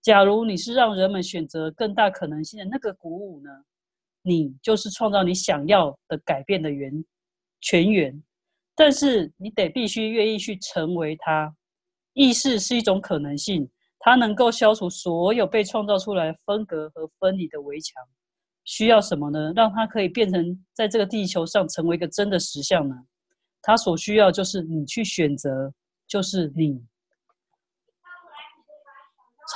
[0.00, 3.50] 假如你是让人们选择更大可能性的那个鼓舞呢？
[4.22, 7.04] 你就是创造你想要的改变的源
[7.60, 8.22] 泉源，
[8.76, 11.54] 但是你得必须愿意去成为它。
[12.12, 18.00] 意识是一种可能性，它能够消除所有被创造出来分隔和分离的围墙。
[18.64, 19.52] 需要什么呢？
[19.56, 22.94] 让它可以变成在这个地球上成为一个真的实相呢？
[23.60, 25.72] 它所需要就是你去选择，
[26.06, 26.80] 就是你，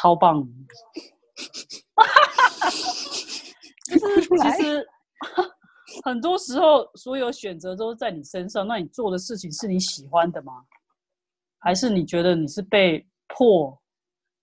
[0.00, 0.44] 超棒！
[3.84, 4.86] 就是其实
[6.04, 8.66] 很多时候，所有选择都是在你身上。
[8.66, 10.64] 那你做的事情是你喜欢的吗？
[11.58, 13.76] 还是你觉得你是被迫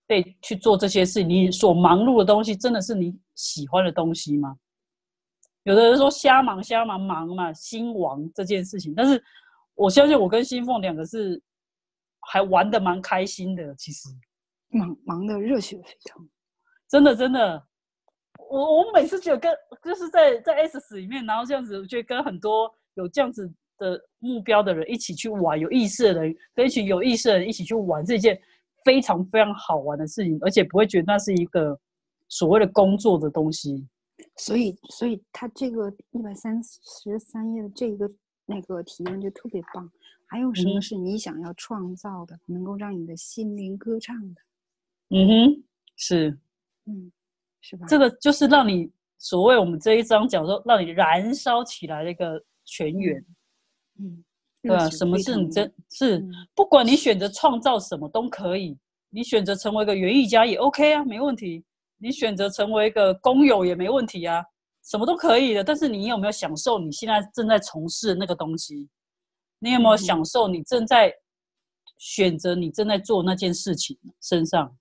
[0.06, 1.22] 被去做这些事？
[1.22, 4.56] 你所忙碌的东西真的是你喜欢的东西吗？
[5.64, 8.94] 有的人说瞎忙瞎忙忙嘛，心亡这件事情。
[8.94, 9.22] 但是
[9.74, 11.42] 我相信我跟新凤两个是
[12.20, 13.74] 还玩的蛮开心的。
[13.74, 14.08] 其实
[14.68, 16.28] 忙忙的热血沸腾，
[16.88, 17.66] 真的真的。
[18.50, 28.40] 我我每次觉得跟就是在在 S 里面，然后这样子，我觉得跟很多有这样子的目标的人一起去玩，有意识的人跟一群有意识的人一起去玩，是一件
[28.84, 31.78] 非常非常好玩的事情，而且不会觉得那是一个
[32.28, 33.86] 所谓的工作的东西。
[34.38, 38.10] 所以，所以他这个一百三十三页的这个
[38.46, 39.90] 那个提问就特别棒。
[40.28, 44.42] 还有什么是你想要创造的，能够让你的心灵歌唱的？
[45.10, 45.64] 嗯哼，
[45.96, 46.38] 是，
[46.86, 47.12] 嗯。
[47.88, 53.24] 这个就是让你所谓我们这一章讲说，让你燃烧起来的一个泉源，
[53.98, 54.22] 嗯，
[54.62, 56.22] 对啊，什么是你真是
[56.54, 58.76] 不管你选择创造什么都可以，
[59.10, 61.64] 你选择成为一个园艺家也 OK 啊，没问题。
[61.98, 64.44] 你选择成为一个工友也没问题啊，
[64.84, 65.64] 什么都可以的。
[65.64, 68.86] 但是你有没有享受你现在正在从事的那个东西？
[69.58, 71.10] 你有没有享受你正在
[71.96, 74.76] 选择你正在做那件事情身上？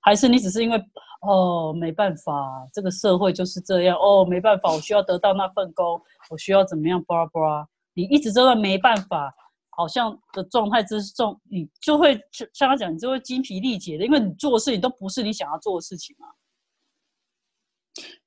[0.00, 0.78] 还是你只是因为？
[1.20, 3.96] 哦，没办法，这个社会就是这样。
[3.98, 6.00] 哦，没办法，我需要得到那份工，
[6.30, 7.02] 我需要怎么样？
[7.04, 9.34] 巴拉巴拉，你一直都在没办法，
[9.70, 12.20] 好像的状态之中，你就会
[12.54, 16.28] 像他讲，你就会精疲力竭的，因为你做的事情都不是你想要做的事情嘛。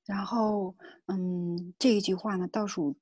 [0.06, 0.75] 然后，
[1.08, 2.95] 嗯，这一句话呢，倒数。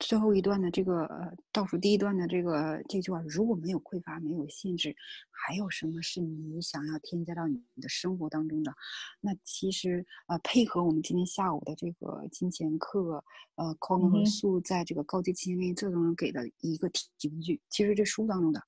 [0.00, 1.08] 最后一段的这个
[1.52, 4.94] 倒数第一段的这个这句话，如果没有匮乏，没有限制，
[5.30, 8.74] 还有什么是你想要添加到你的生活当中的？
[9.20, 18.60] 那其实呃，配合我们今天下午的这个金钱课，呃 n 和素在这个高级金钱练这当中给的一个提问句，其实这书当中的，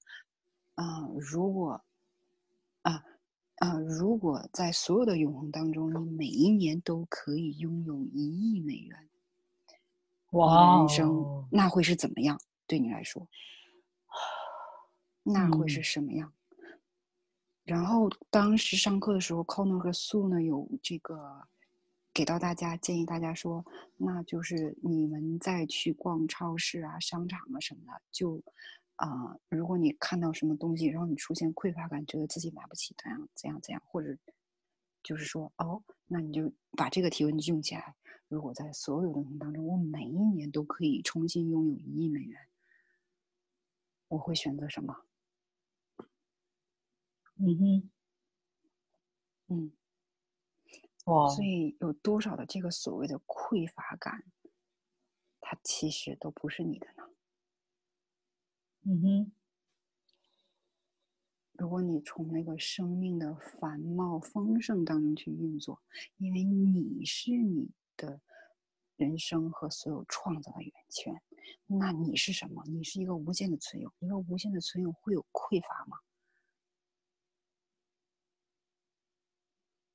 [0.77, 1.83] 啊，如果
[2.83, 3.03] 啊
[3.57, 9.08] 啊，如果在所有的永恒当中，你每一年都可以拥有一亿美元。
[10.31, 12.41] 哇，人生那会是怎么样？
[12.67, 13.27] 对你来说，
[15.25, 16.33] 那会是什么样？
[17.65, 21.47] 然后当时上课的时候，Conor 和素呢有这个
[22.15, 23.65] 给到大家建议，大家说，
[23.97, 28.43] 那就是你们再去逛超市啊、商场啊什么的，就
[28.97, 34.17] 啊，如果你看到什么东西，然后你出现匮乏感，觉得自己买不起，怎样怎样怎样，或者
[35.03, 37.95] 就是说，哦，那你就把这个提问用起来。
[38.29, 42.47] 如果在所有的人当中，我每一年都可以重新拥有一亿美元，
[44.09, 45.07] 我会选择什么？
[47.37, 47.91] 嗯哼，
[49.47, 49.73] 嗯，
[51.07, 51.27] 哇！
[51.31, 54.25] 所以有多少的这个所谓的匮乏感，
[55.41, 57.09] 它其实都不是你的呢。
[58.83, 59.33] 嗯哼，
[61.53, 65.81] 如果你从那个生命的繁茂丰盛当中去运作，
[66.19, 67.71] 因为你是你。
[67.99, 68.23] 的
[68.97, 71.21] 人生和所有创造的源泉，
[71.67, 72.65] 那你是什么？
[72.67, 73.93] 你是一个无限的存有。
[73.99, 75.99] 一个无限的存有会有匮乏吗？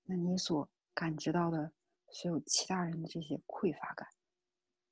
[0.04, 1.74] 那你所感知到的
[2.12, 4.08] 所有其他人的这些匮乏感，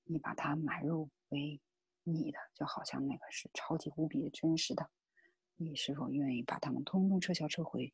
[0.06, 1.62] 你把它买入为
[2.04, 4.90] 你的，就好像那个是超级无比的真实的，
[5.58, 7.94] 你是否愿意把它们通通撤销撤回？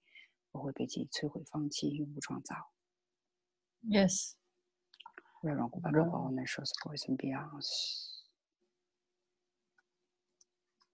[0.49, 2.55] 不会被自己摧毁、放弃、永不创造
[3.83, 4.33] ？Yes。
[5.41, 7.63] Where on Google Google Nature's Voice and Beyond。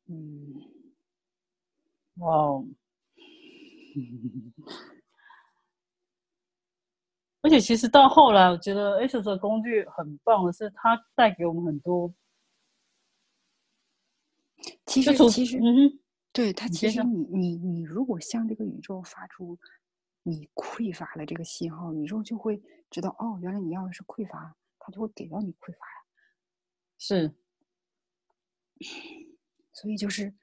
[0.09, 0.53] 嗯，
[2.17, 2.65] 哇哦！
[7.41, 12.13] 而且其实到后来，我觉得 Asus 的工具很棒的是，它带给我们很多。
[14.85, 15.99] 其实其实，嗯，
[16.31, 19.57] 对它其实你你你如果向这个宇宙发出
[20.23, 26.03] 你匮乏的这个信号，宇宙就会知道哦，原来你要的是匮乏，它就会给到你匮乏呀。
[26.97, 27.33] 是
[29.73, 30.33] 所以就是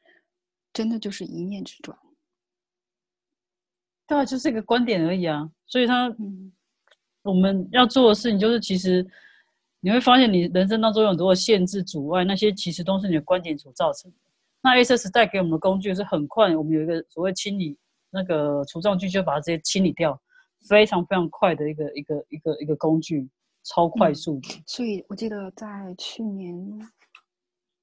[0.72, 1.98] 真的就是一念之转。
[4.06, 5.50] 对啊，就是一个观点而已啊。
[5.66, 6.52] 所以他嗯
[7.22, 9.06] 我们要做的事情就是，其实
[9.80, 14.16] 你会发现，你人生当中有很多的限制、阻碍，那些其实都是你的观点所造成的。
[14.62, 17.78] 那 ASS 带给我们的工具是很快，我们有一个所谓清理
[18.10, 20.20] 那个除障具，就把它直接清理掉，
[20.68, 23.28] 非常非常快的一个一个一个一个工具，
[23.64, 24.62] 超快嗯速的。
[24.66, 26.54] 所以我记得在去年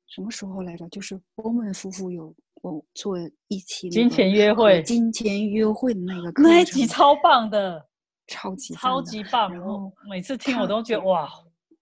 [0.08, 0.88] 什么时候来着？
[0.90, 7.86] 就是欧文夫妇有我做一期那金钱约会金钱约会的那个课那一集超棒的，
[8.28, 9.54] 超级超级棒！
[9.54, 11.30] 然后每次听我都觉得哇，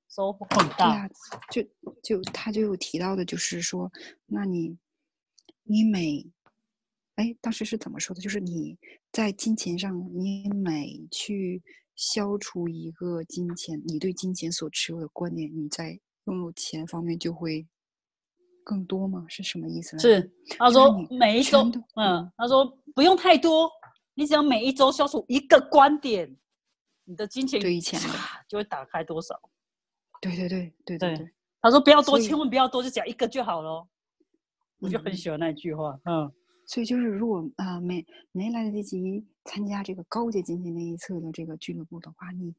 [0.10, 0.89] 收获很对大。
[0.89, 1.10] 啊，
[1.51, 1.62] 就
[2.03, 3.91] 就他就有提到的，就是说，
[4.25, 4.77] 那你
[5.63, 6.25] 你每
[7.15, 8.21] 哎当时是怎么说的？
[8.21, 8.78] 就是你
[9.12, 11.63] 在金钱上，你每去
[11.95, 17.65] 消除一个金钱，你对金钱所持有的观念，你在拥有钱方面就会
[18.63, 19.25] 更多吗？
[19.30, 20.01] 是什么意思呢？
[20.01, 21.63] 是，他说每一周，
[21.95, 23.71] 嗯，他说不用太多，
[24.13, 26.36] 你只要每一周消除一个观点，
[27.06, 28.08] 你的金钱对于钱的
[28.47, 29.39] 就会打开多少。
[30.19, 33.88] 对对对对对对，他说不要多，千万不要多，就讲一个就好了。
[34.80, 36.32] 我就嗯很喜欢那句话，嗯，
[36.67, 42.54] 所以就是，如果啊、没没来得及参加这个高阶金钱那一侧的这个俱乐部的话，你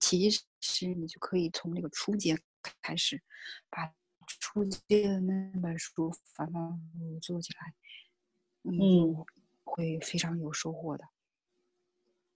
[0.00, 2.38] 其实你就可以从这个初阶
[2.82, 3.22] 开始，
[3.70, 3.92] 把
[4.26, 7.74] 初阶的那本书反反复复做起来，
[8.62, 9.26] 你嗯就
[9.64, 11.04] 会非常有收获的。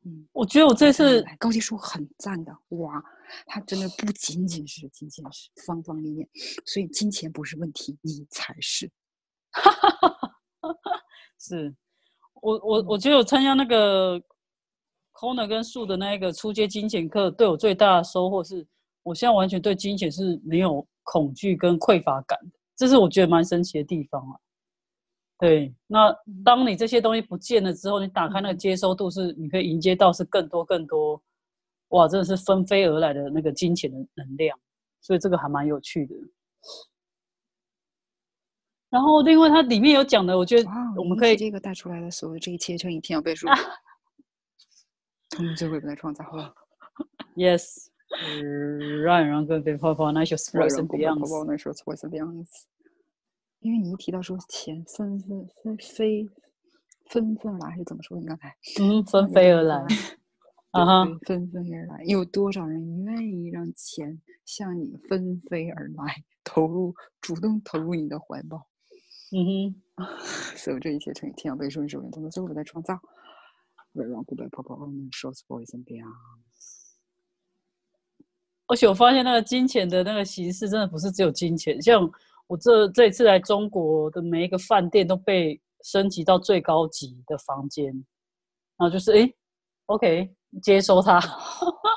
[0.04, 3.02] 嗯，我觉得我这次哎高级书很赞的，哇，
[3.46, 6.28] 它真的不仅仅是金钱是方方面面，
[6.66, 8.90] 所以金钱不是问题，你才是。
[11.38, 11.74] 是
[12.42, 14.20] 我我嗯我觉得我参加那个
[15.12, 18.66] Corner 跟树的那一个初阶金钱课，对我最大的收获是，
[19.02, 24.38] 我现在完全对金钱是没有恐惧跟匮乏感的，这是我觉得蛮神奇的地方啊。
[25.40, 26.12] 对，那
[26.44, 31.22] 当你这些东西不见了之后，你打开那个接收度是，你可以迎接到是更多更多，
[31.88, 34.58] 哇，真的是纷飞而来的那个金钱的能量，
[35.00, 36.14] 所以这个还蛮有趣的。
[38.90, 43.46] 然后另外它里面有讲的，我觉得，我们可以这个带出来的所有这一切，就一定要背书，
[45.30, 46.24] 他们最会不来创造。
[47.36, 47.88] Yes，
[49.04, 51.44] 让人更被泡泡那些 sports and 泡 beyond。
[51.46, 52.46] 那时候 sports and beyond。
[53.60, 56.28] 因为你一提到说钱纷纷纷飞
[57.06, 58.18] 纷纷来，还是怎么说？
[58.18, 59.84] 你刚才嗯，纷飞而来。
[60.70, 68.66] 啊哈，纷纷而来，有多少人愿意让钱向你纷飞而来，投入主动投入你的怀抱？
[69.32, 70.06] 嗯哼，
[70.56, 72.98] 所有这一切乘以天要被顺，手人都能最后在创造。
[73.92, 76.06] 让古代泡泡们 shorts boys and beyond。
[78.68, 81.80] 而且我发现那个金钱的那个形式，真的不是只有金钱。
[81.82, 82.08] 像
[82.46, 87.86] 我这这一次来中国的每一个饭店都被升级到最高级的房间，
[88.76, 89.34] 然后就是诶
[89.86, 91.18] o k 接收它，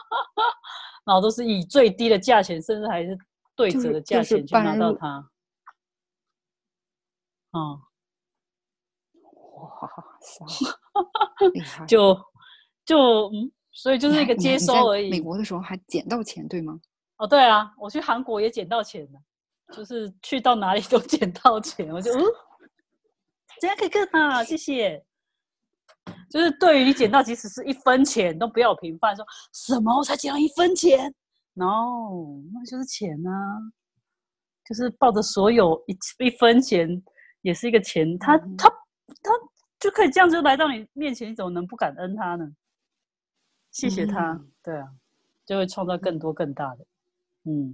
[1.06, 3.18] 然后都是以最低的价钱，甚至还是
[3.56, 5.31] 对折的价钱去拿到它。
[7.54, 7.80] 嗯，
[9.56, 9.90] 哇！
[11.88, 12.18] 就
[12.86, 12.98] 就
[13.34, 15.10] 嗯，所以就是一个接收而已。
[15.10, 16.80] 美国的时候还捡到钱，对吗？
[17.18, 19.20] 哦，对啊，我去韩国也捡到钱了，
[19.76, 22.24] 就是去到哪里都捡到钱，我就嗯，
[23.60, 24.44] 这样可以更好？
[24.44, 25.06] 谢谢。
[26.30, 31.14] 就是对于你捡到，即使是一分钱，都不要有评判，说什么我才捡到一分钱
[31.54, 33.60] ？No，那就是钱啊，
[34.66, 37.04] 就是抱着所有一一分钱
[37.42, 38.70] 也是一个钱，他嗯他
[39.24, 39.32] 他
[39.80, 42.48] 就可以这样就来到你面前，你怎么能不感恩他呢？
[43.72, 44.88] 谢谢他，嗯对啊，
[45.46, 46.86] 就会创造更多更大的。
[47.46, 47.70] 嗯，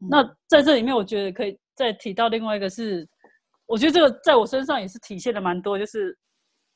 [0.00, 3.06] 嗯那在这里面，我觉得可以再提到另外一个是，
[3.66, 6.16] 我觉得这个在我身上也是体现的蛮多，就是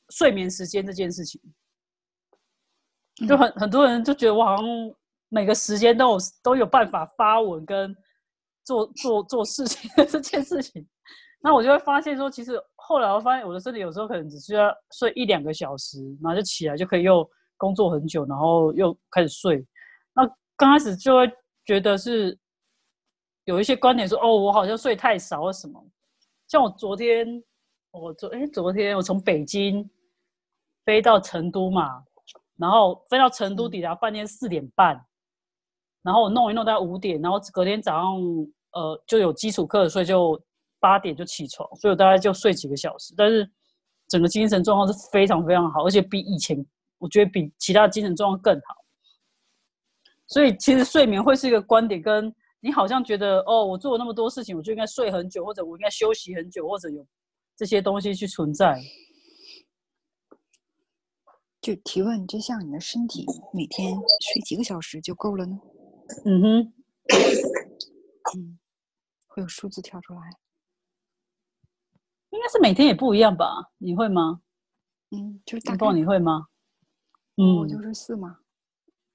[0.09, 1.41] 睡眠时间这件事情。
[3.27, 4.65] 就很很多人就觉得我好像
[5.29, 7.95] 每个时间都有都有办法发文跟
[8.63, 10.85] 做做做事情 这件事情，
[11.45, 19.57] 那我就会发现说，其实后来我发现我的身体有时候可能只需要睡一两个小时，然后就起来就可以又工作很久，然后又开始睡。
[20.15, 20.25] 那
[20.55, 21.29] 刚开始就会
[21.65, 22.39] 觉得是
[23.43, 25.85] 有一些观点说，哦，我好像睡太少或什么。
[26.47, 27.43] 像我昨天，
[27.91, 29.89] 我昨哎昨天我从北京
[30.85, 32.01] 飞到成都嘛，
[32.55, 35.05] 然后飞到成都抵达饭店四点半，
[36.03, 38.21] 然后我弄一弄到五点，然后隔天早上
[38.71, 40.41] 呃就有基础课，所以就
[40.83, 43.49] 八点就起床，所以我大概就睡几个小时，但是
[44.09, 46.57] 整个精神状况是非常非常好，而且比以前
[46.97, 48.75] 我觉得比其他精神状况更好。
[50.27, 57.07] 所以其实睡眠会是一个观点，跟你好像觉得哦，我做了那么多事情，我就应该睡很久，或者我应该休息很久，或者有
[57.55, 58.77] 这些东西去存在。
[61.61, 63.93] 就提问，就像你的身体每天
[64.33, 65.57] 睡几个小时就够了呢？
[66.25, 66.73] 嗯哼，
[68.35, 68.59] 嗯，
[69.27, 70.19] 会有数字跳出来。
[72.43, 73.71] 应该是每天也不一样吧？
[73.77, 74.41] 你会吗？
[75.11, 76.47] 嗯，就是大大你会吗？
[77.37, 78.39] 嗯，我就是四嘛。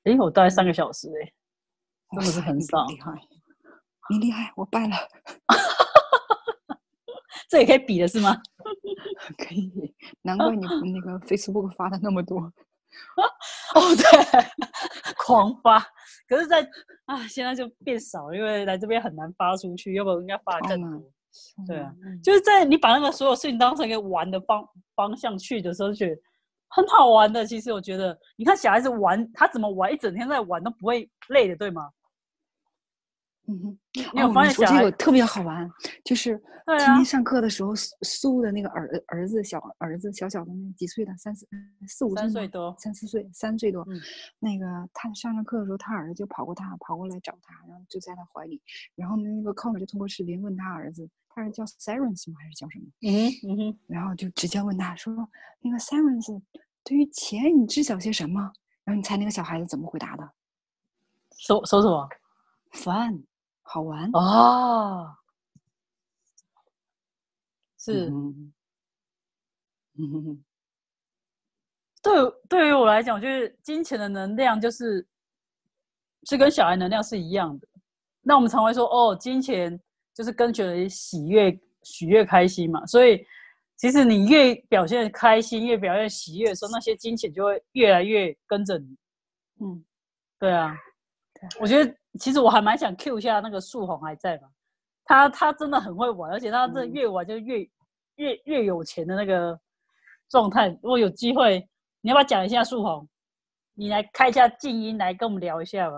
[0.05, 1.33] 哎，我大概三个小时哎，
[2.16, 2.87] 真的是很少。
[2.87, 3.12] 厉害，
[4.09, 4.97] 你厉害，我败了。
[7.51, 8.35] 这也可以比的是吗？
[9.37, 12.41] 可以，难怪你那个 Facebook 发的那么多。
[12.41, 14.05] 哦，对，
[15.18, 15.79] 狂发。
[16.26, 16.66] 可是，在
[17.05, 21.12] 啊，现在就变少，因为来这边很难发出去，要不应该发更多。
[21.66, 26.20] 对啊，就是在你把那个所有事情当成一个玩的方方向去的时候，觉得
[26.68, 27.45] 很好玩的。
[27.47, 31.89] 其实我觉得，你看小孩子玩，他怎么玩，一整天在玩都不会累的，对吗？
[33.51, 33.78] 嗯哼，
[34.14, 35.68] 你有发现这个特别好玩，
[36.05, 41.49] 就是今天上课的时候，苏苏的那个儿儿子小儿子小小的那几岁的三四
[41.88, 43.86] 四五三岁多三四岁三岁多，
[44.38, 48.61] 那个他上上课的时候，他儿子就跑过他跑过来找他，然后就在他怀里，
[48.94, 52.84] 然后那个 c o 就通过视频问他儿子，他是叫 Sirens 吗还是叫什么？
[53.01, 55.14] 嗯嗯哼，然后就直接问他说，
[55.62, 56.42] 那个 Sirens
[56.84, 58.53] 对于钱你知晓些什么？
[58.84, 60.30] 然后你猜那个小孩子怎么回答的？
[61.30, 62.07] 搜搜什么
[62.72, 63.24] ？Fun。
[63.71, 65.14] 好玩哦，
[67.79, 68.53] 是，嗯
[72.03, 72.14] 对
[72.49, 75.07] 对于我来讲，就是金钱的能量，就是
[76.25, 77.69] 是跟小孩能量是一样的。
[78.23, 79.79] 那我们常会说，哦，金钱
[80.14, 82.87] 就是跟随喜悦、喜悦、开心嘛。
[82.87, 83.23] 所以，
[83.77, 88.97] 其实你越表现开心，越表现喜悦的时候，那些金钱就会越来越跟着你。
[89.61, 89.85] 嗯，
[90.39, 90.75] 对啊，
[91.61, 91.95] 我觉得。
[92.19, 94.49] 其实我还蛮想 Q 一下那个树红还在吗？
[95.05, 97.67] 他他真的很会玩，而且他这越玩就越
[98.17, 99.59] 越越有钱的那个
[100.29, 100.69] 状态。
[100.83, 101.67] 如果有机会，
[102.01, 103.09] 你要不要讲一下树红？
[103.75, 105.97] 你来开一下静音来跟我们聊一下吧。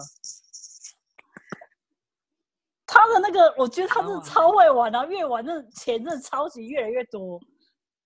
[2.87, 7.41] 他的那个，我觉得他是超会玩，然后越玩那钱真的超级越来越多，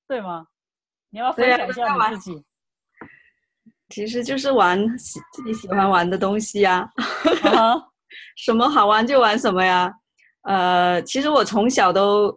[0.07, 0.47] 对吗？
[1.11, 2.45] 你要不要分享一下你自己？
[3.89, 6.91] 其实就是玩自己喜欢玩的东西呀。
[8.37, 9.93] 什么好玩就玩什么呀，
[10.43, 12.37] 呃，其实我从小都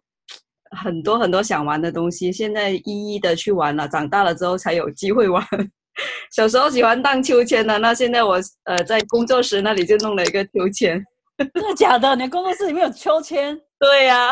[0.71, 3.87] 很多很多想玩的东西，现在一一的去玩了。
[3.87, 5.45] 长大了之后才有机会玩。
[6.31, 11.03] 小时候喜欢荡秋千的，那现在我呃在工作室那里就弄了一个秋千。
[11.37, 12.15] 真的假的？
[12.15, 13.59] 你工作室里面有秋千？
[13.79, 14.31] 对呀。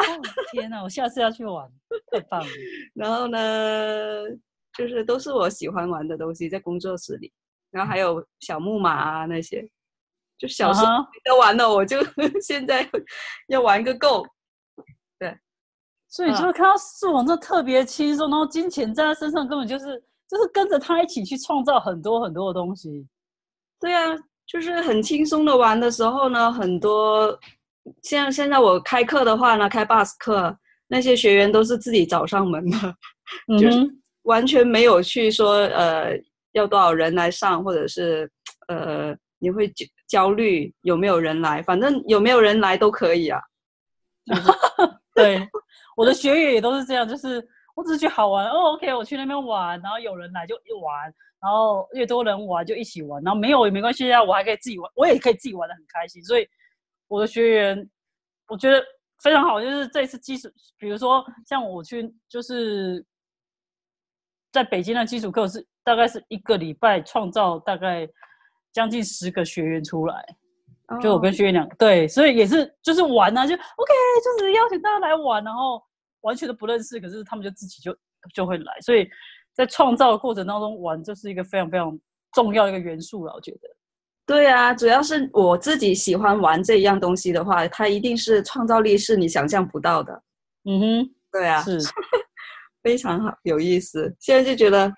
[0.52, 1.68] 天哪，我下次要去玩，
[2.12, 2.48] 太棒了。
[2.94, 4.24] 然后呢，
[4.78, 7.32] 就是都是我喜欢玩的东西，在工作室里。
[7.72, 9.68] 然后还有小木马啊那些。
[10.38, 10.92] 就小时候
[11.24, 11.98] 都玩了，我就
[12.42, 12.88] 现在
[13.48, 14.26] 要玩个够。
[15.18, 15.38] 对，
[16.10, 19.86] 所以就是看到树王这特别轻松，然后金钱在他身上根本就是
[20.30, 23.08] 就是跟着他一起去创造很多很多的东西。
[23.80, 24.16] 对啊，
[24.46, 27.38] 就是很轻松的玩的时候呢，很多
[28.02, 30.58] 像现在我开课的话呢，开 bus 课，
[30.88, 32.78] 那些学员都是自己找上门的，
[33.60, 33.78] 就是
[34.24, 36.12] 完全没有去说呃
[36.54, 38.30] 要多少人来上，或者是
[38.68, 41.62] 呃你会焦焦虑有没有人来？
[41.62, 43.42] 反正有没有人来都可以啊。
[45.14, 45.48] 对，
[45.96, 51.04] 我的学员也都是这样，就是我只是去好玩哦，OK，我去那边玩，然后有人来就一玩，
[51.42, 56.24] 然后越多人玩就一起玩，然后没有也没关系啊，我还可以自己玩，我也可以自己玩的很开心。
[56.24, 56.48] 所以
[57.08, 57.90] 我的学员
[58.48, 58.84] 我觉得
[59.22, 63.06] 非常好，就是这次基础，比如说像我去就是
[64.52, 68.10] 在北京的基础课是大概是一个礼拜创造大概。
[68.76, 70.26] 将近十个学员出来，
[71.02, 75.82] 就我跟学员两对，所以也是就是玩啊，就 OK，就是邀请大家来玩，然后
[76.22, 77.96] 完全都不认识，可是他们就自己就
[78.34, 79.10] 就会来，所以
[79.54, 81.98] 在创造的过程当中玩，就是一个非常非常
[82.34, 83.60] 重要的一个元素了，我觉得。
[84.26, 90.22] 对啊，主要是我自己喜欢玩这一样东西的话，它一定是创造力是你想象不到的。
[90.66, 91.80] 嗯哼，对啊，是
[92.84, 94.14] 非常好有意思。
[94.20, 94.92] 现在就觉得，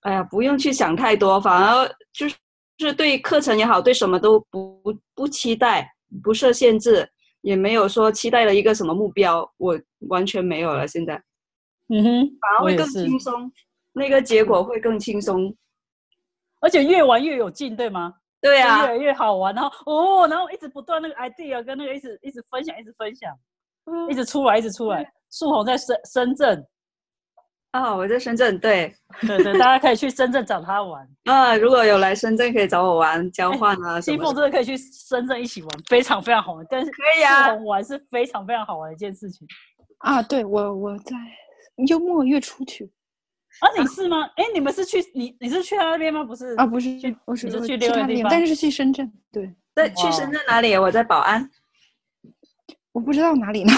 [0.00, 2.34] 哎呀，不用去想太多，反而就是。
[2.76, 5.88] 就是对课程也好，对什么都不不不期待，
[6.22, 7.08] 不设限制，
[7.42, 10.86] 也没有说期待了一个什么目标，我完全没有了。
[10.86, 11.14] 现在，
[11.88, 13.52] 嗯哼，反而会更轻松，
[13.92, 15.54] 那个结果会更轻松，
[16.60, 18.14] 而且越玩越有劲，对吗？
[18.40, 23.32] 对啊，越来越好玩，然后哦，然后一直不断那个 idea 跟那个一直一直分享，一直分享，
[24.10, 25.08] 一直出来，一直出来。
[25.30, 26.66] 树红在深深圳。
[27.74, 31.56] 哦，我在深圳，对对对，大家可以去深圳找他玩 啊！
[31.56, 34.00] 如果有来深圳，可以找我玩交换啊。
[34.00, 36.64] 西凤真的可以去深圳一起玩，非常非常好玩。
[36.70, 39.44] 但是可以啊，玩是非常非常好玩的一件事情
[39.98, 40.22] 啊！
[40.22, 41.16] 对我我在
[41.88, 42.88] 周末月出去
[43.58, 44.22] 啊，你是吗？
[44.36, 46.22] 哎，你们是去你你是去他那边吗？
[46.22, 49.12] 不是啊，不是去，我是去另外地方，但是是去深圳。
[49.32, 50.76] 对，在，去深圳哪里？
[50.78, 51.50] 我在宝安，
[52.92, 53.72] 我不知道哪里呢。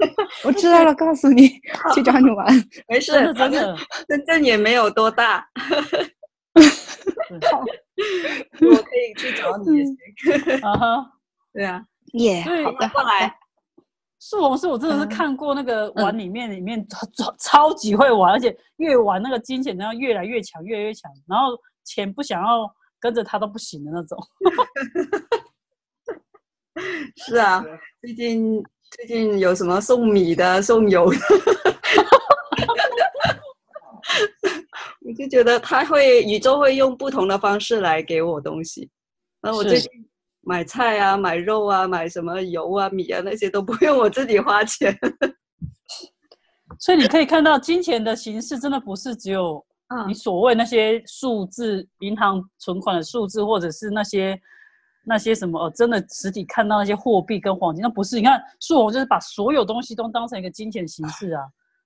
[0.44, 1.48] 我知道了，告诉你
[1.94, 2.46] 去找你玩，
[2.88, 3.76] 没事，真的，
[4.08, 5.46] 深圳也没有多大，
[6.54, 6.60] 我
[8.76, 9.82] 可以去找你。
[10.62, 11.12] 啊哈，
[11.52, 11.84] 对啊，
[12.14, 13.36] 耶，好的，过来。
[14.22, 24.18] 树红是我真的是看过那个玩里面里面超超级会玩，而且越玩那个金钱然后越来越强，越来越强，然后钱不想要跟着他都不行的那种。
[27.16, 27.64] 是啊，
[28.02, 28.62] 最近。
[28.90, 31.18] 最近有什么送米的、送油的？
[35.02, 38.90] 我就觉得他会，宇宙会用不同的方式来给我东西。
[39.40, 39.88] 那我最近
[40.42, 44.98] 买菜啊、买肉啊、买什么油啊、米啊那些都不用我自己花钱。
[46.80, 49.64] 所以你可以看到，金钱的形式真的不是只有
[50.08, 54.36] 你所谓那些数字、银行存款的数字，或者是那些。
[55.04, 58.16] 那些什么哦，真的实体看到那些货币跟黄金，那不是？
[58.16, 61.42] 你看树红就是把所有东西都当成一个金钱形式啊。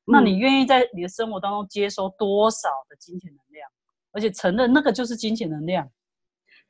[0.07, 3.67] 那你愿意在你的生活当中接收多少的金钱能量，
[4.13, 5.89] 而且承认那个就是金钱能量？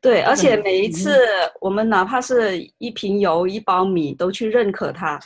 [0.01, 1.19] 对，而且每一次
[1.61, 5.19] 我们哪怕是一瓶油、一包米，都去认可它，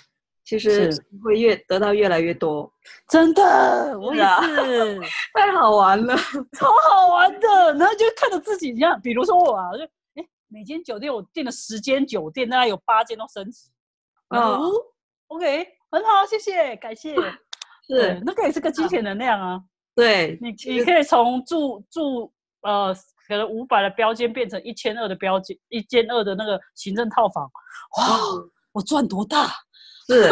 [0.45, 0.89] 其实
[1.23, 2.73] 会越得到越来越多。
[3.09, 5.01] 真的，我也是，
[5.35, 6.16] 太好玩了，
[6.57, 7.75] 超好玩的。
[7.75, 9.87] 然后就看着自己，一样，比如说我啊，就。
[10.49, 13.70] 每间酒店我订了十间酒店，大概有八间都升级。
[14.30, 14.70] 哦
[15.28, 17.14] ，OK，很好，谢谢，感谢。
[17.88, 19.61] 是，那个也是个金钱能量啊。
[19.94, 22.32] 对，你你可以从住住
[22.62, 22.94] 呃
[23.26, 27.44] 可能五百的标间变成一千二的标间，一千二的那个行政套房。
[27.99, 28.18] 哇，
[28.72, 29.49] 我赚多大？
[30.07, 30.30] 是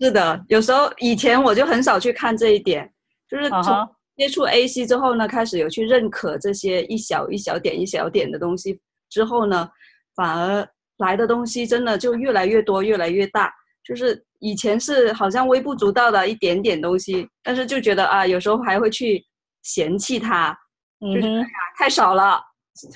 [0.00, 2.92] 是的，有时候以前我就很少去看这一点，
[3.28, 8.80] 就是从接触 AC 之后呢，开始有去认可这些一小一小点一小点的东西。
[9.08, 9.68] 之后呢，
[10.14, 13.52] 反而来的东西真的就越来越多，越来越大。
[13.84, 19.24] 就是以前是好像微不足道的一点点东西，但是就觉得啊，有时候还会去
[19.62, 20.54] 嫌弃它，
[21.00, 21.46] 就是
[21.76, 22.38] 太少了，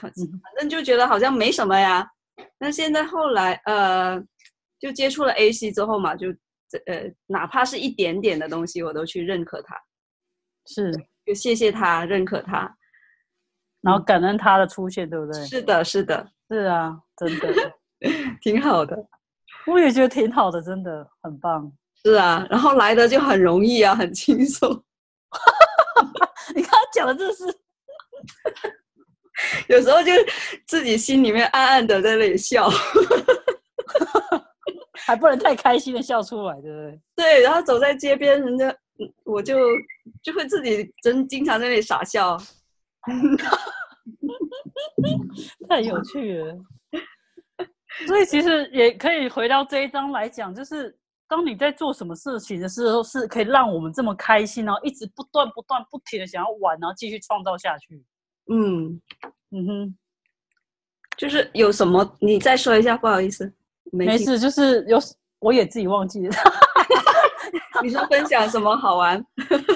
[0.01, 0.13] 反
[0.59, 2.07] 正就觉得好像没什么呀。
[2.59, 4.23] 那现在后来呃，
[4.79, 6.29] 就接触了 AC 之后嘛，就
[6.87, 9.75] 呃，哪怕是一点点的东西，我都去认可它，
[10.67, 10.93] 是
[11.25, 12.71] 就谢谢他，认可他。
[13.83, 15.45] 然后感恩他的出现，对不对？
[15.47, 17.49] 是的，是的，是啊，真的
[18.41, 18.97] 挺好的。
[19.67, 21.71] 我也觉得挺好的，真的很棒。
[22.05, 24.71] 是啊，然后来的就很容易啊，很轻松。
[26.55, 27.45] 你刚刚讲的这是，
[29.69, 30.13] 有时候就
[30.67, 32.69] 自己心里面暗暗的在那里笑，
[35.07, 37.01] 还不能太开心的笑出来，对不对？
[37.17, 38.75] 对，然后走在街边，人家
[39.25, 39.59] 我就
[40.23, 42.37] 就会自己真经常在那里傻笑。
[45.69, 46.57] 太有趣了，
[48.07, 50.97] 所以其实也可以回到这一章来讲，就是
[51.29, 58.05] 当你在做什么事情的时候，是可以让我们这么开心，然后一直不断不断不停的想要玩，然后继续创造下去。
[58.51, 59.01] 嗯
[59.51, 59.97] 嗯哼，
[61.17, 63.53] 就是有什么，你再说一下，不好意思，
[63.93, 64.99] 没事，就是有，
[65.39, 66.35] 我也自己忘记了。
[67.83, 69.25] 你说分享什么好玩？
[69.49, 69.75] 就是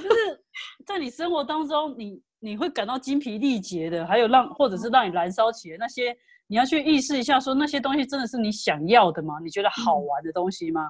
[0.87, 2.22] 在你生活当中，你。
[2.39, 6.14] 你会感到精疲力竭的，还有让或者是让你燃烧起来那些，
[6.47, 9.39] 你要去意识一下，说那些东西真的是你想要的吗？
[9.43, 10.89] 你觉得好玩的东西吗？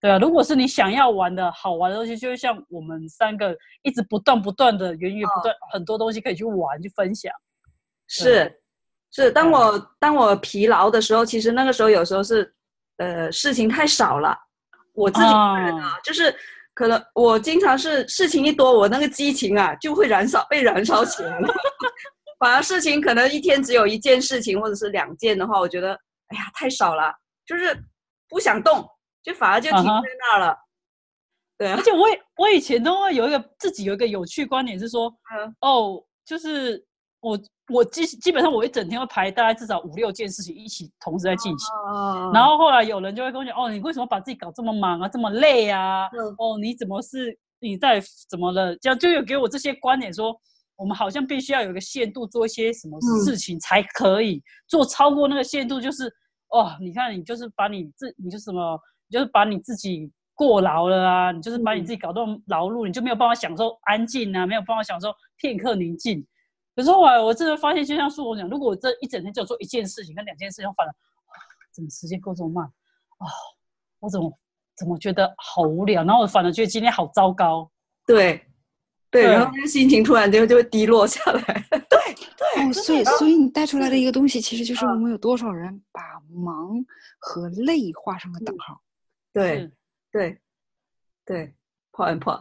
[0.00, 7.32] 对啊，如果是你想要玩的好玩的东西，就会像我们三个一直不断不断的源源不断，很多东西可以去玩去分享。
[8.08, 8.60] 是，
[9.12, 12.52] 是，当我当我疲劳的时候，其实那个时候有时候是，
[12.96, 14.36] 呃，事情太少了，
[14.92, 16.34] 我自己觉得就是。
[16.74, 21.48] 可能我经常是事情一多，我那个激情啊就会燃烧，被燃烧起来了。
[22.40, 25.92] 反而事情可能一天只有一件事情或者是两件的话，我觉得
[26.28, 27.14] 哎呀太少了，
[27.46, 27.76] 就是
[28.28, 28.84] 不想动，
[29.22, 30.56] 就反而就停在那了。
[31.58, 32.08] 对，而且我
[32.38, 35.14] 我以前都会有一个自己有一个有趣观点是说，
[35.60, 36.84] 哦，就是
[37.20, 37.38] 我
[37.72, 41.74] 我基基本上我一整天会排大概至少五六件事情一起同时在进行。
[42.32, 46.06] 然后后来有人就会跟我讲，哦，你为什么把自己搞这么忙啊，这么累啊？
[46.38, 48.76] 哦，你怎么是你在怎么了？
[48.76, 50.34] 这样就有给我这些观点说，
[50.76, 56.12] 我们好像必须要有一个限度做一些什么事情才可以做，超过那个限度就是
[56.50, 58.78] 哦，你看你就是把你自你就是什么，
[59.10, 60.10] 就是把你自己。
[60.34, 61.30] 过劳了啊！
[61.30, 66.26] 你就是把你自己搞到劳碌，你就没有办法享受安静啊，没有办法享受片刻宁静。
[66.74, 70.94] 可是后来我真的发现，就像苏我讲，如果我这一整天就做一件事情跟两件事情，反而
[71.72, 72.64] 怎么时间过这么慢
[73.18, 73.26] 啊？
[74.00, 74.38] 我怎么
[74.76, 76.02] 怎么觉得好无聊？
[76.04, 77.70] 然后我反而觉得今天好糟糕。
[78.06, 78.44] 对
[79.10, 81.66] 对，然后那个心情突然间就会低落下来。
[81.70, 86.84] 对对，哦，所以所以你带出来的一个东西，其实就是我们有多少人把忙
[87.18, 88.80] 和累画上了等号。
[89.32, 89.70] 对。
[90.12, 90.38] 对，
[91.24, 91.54] 对，
[91.90, 92.38] 破案破，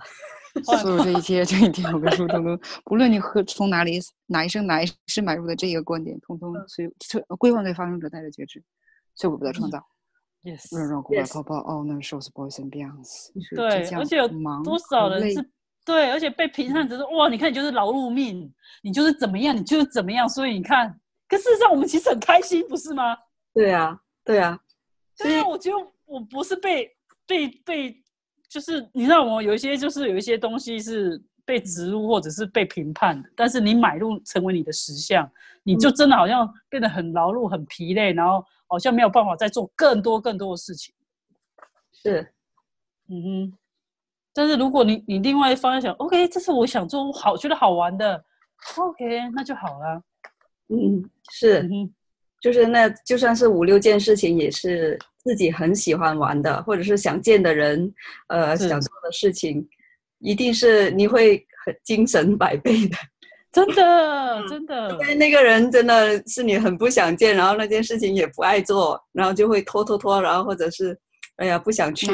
[0.81, 6.89] 所有这一切，这一天，我跟说通通，不论你和从哪里哪一生哪一世买入的这一个观点，通通所以
[7.37, 8.61] 归还给发生者带着觉知，
[9.15, 9.81] 效果不再创造。
[10.43, 13.31] Yes，润润古怪泡泡，，All n o shows boys and beyonds。
[13.55, 14.27] 对，而且有
[14.63, 15.49] 多少人是？
[15.85, 18.51] 对，而且被评判者说，哇，你看你就是劳碌命，
[18.83, 20.99] 你就是怎么样，你就是怎么样，所以你看，
[21.29, 23.15] 可事实上我们其实很开心，不是吗？
[23.53, 24.59] 对啊，对啊，
[25.17, 26.89] 对啊，我觉得我不是被。
[27.27, 28.00] 被被
[28.51, 29.41] 就是你知道吗？
[29.41, 35.29] 有一些就是有一些东西是被植入或者是被评判的，但是你买入成为你的实相，
[35.63, 40.93] 你就真的好像变得很劳碌、很疲累，然后好像没有办法再做更多更多的事情。
[41.93, 42.33] 是，
[43.07, 43.57] 嗯哼。
[44.33, 48.21] 但是如果你你另外一方想，OK，这是我想做好觉得好玩的
[48.77, 50.03] ，OK，那就好了。
[50.67, 51.69] 嗯，是，
[52.41, 54.99] 就是那就算是五六件事情也是。
[55.23, 57.93] 自己很喜欢玩的，或者是想见的人，
[58.29, 59.63] 呃，想做的事情，
[60.17, 62.97] 一定是你会很精神百倍的，
[63.53, 64.89] 真的，真的。
[64.93, 70.97] 因为那个人真的是你很不想见，然后那件事情也不爱做，然后就会拖拖拖，然后或者是，
[71.35, 72.07] 哎呀，不想去，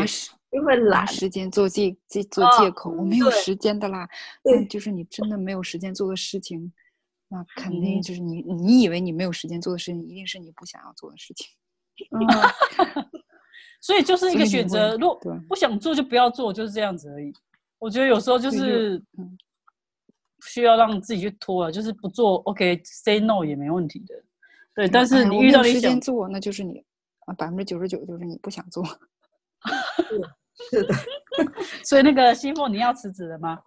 [0.52, 4.06] 就会懒，时间做借借做借口，我没有时间的啦。
[4.44, 6.70] 对，就是你真的没有时间做的事情，
[7.30, 11.48] 那肯定就是你你以为你没有时间做的事情，一定是你不想要做的事情。
[12.12, 12.20] 嗯，
[13.82, 15.20] 所以就是一个选择，如果
[15.50, 17.34] 不想做就不要做，就是这样子而已。
[17.80, 19.02] 我觉得有时候就是
[20.46, 24.16] 需要让自己去拖了，就是不做，OK，say no 也没问题的。
[24.74, 26.84] 对，但是你遇到时间做，那就是你
[27.26, 28.86] 啊，百分之九十九就是你不想做。
[30.70, 30.94] 是的，
[31.84, 33.60] 所以那个西凤，你要辞职了吗？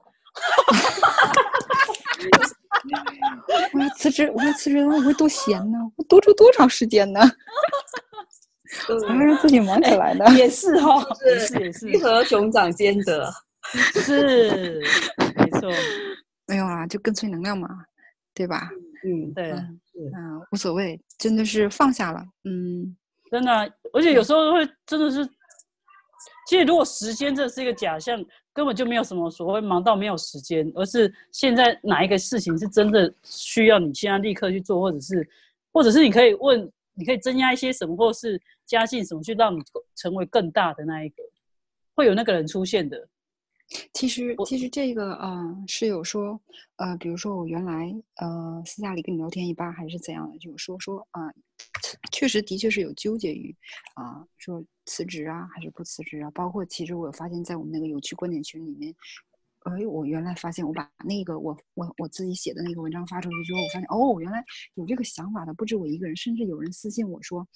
[3.72, 7.20] 我要辞职，我要辞职，我会多闲呢，我多出多长时间呢？
[9.06, 10.24] 还要让自己忙起来呢？
[10.36, 13.30] 也是哈，也是也是，鱼和熊掌兼得，
[14.04, 14.80] 是
[15.36, 15.70] 没错。
[16.46, 17.68] 没有啊，就跟随能量嘛，
[18.34, 18.70] 对吧？
[19.04, 22.96] 嗯，对，嗯，无所谓，真的是放下了，嗯，
[23.30, 23.52] 真的，
[23.92, 25.24] 而且有时候会真的是，
[26.48, 28.24] 其实如果时间这是一个假象。
[28.52, 35.28] 根本就没有什么所谓忙到没有时间，而是现在哪一个事情是真的需要你现在立刻去做，或者是，
[35.72, 39.62] 或者是你可以问，你可以增加一些什么，或是加进什么，去让你
[39.94, 41.22] 成为更大的那一个，
[41.94, 43.08] 会有那个人出现的。
[43.92, 46.40] 其实，其实这个啊是有说，
[46.76, 51.20] 呃，比如说我原来呃私下里跟你聊天一般还是怎样的，就说说啊，
[52.12, 53.54] 确实的确是有纠结于
[53.94, 54.64] 啊说。
[54.86, 56.28] 辞职啊，还是不辞职啊？
[56.32, 58.92] 包括其实我发现，在我们那个有趣观点群里面，
[59.60, 64.44] 哎，我原来发现我把那个我我我自己写的那个文章发出去之后，我发现哦，原来
[64.74, 67.46] 有这个想法的不止我一个人，甚至有人私信我说，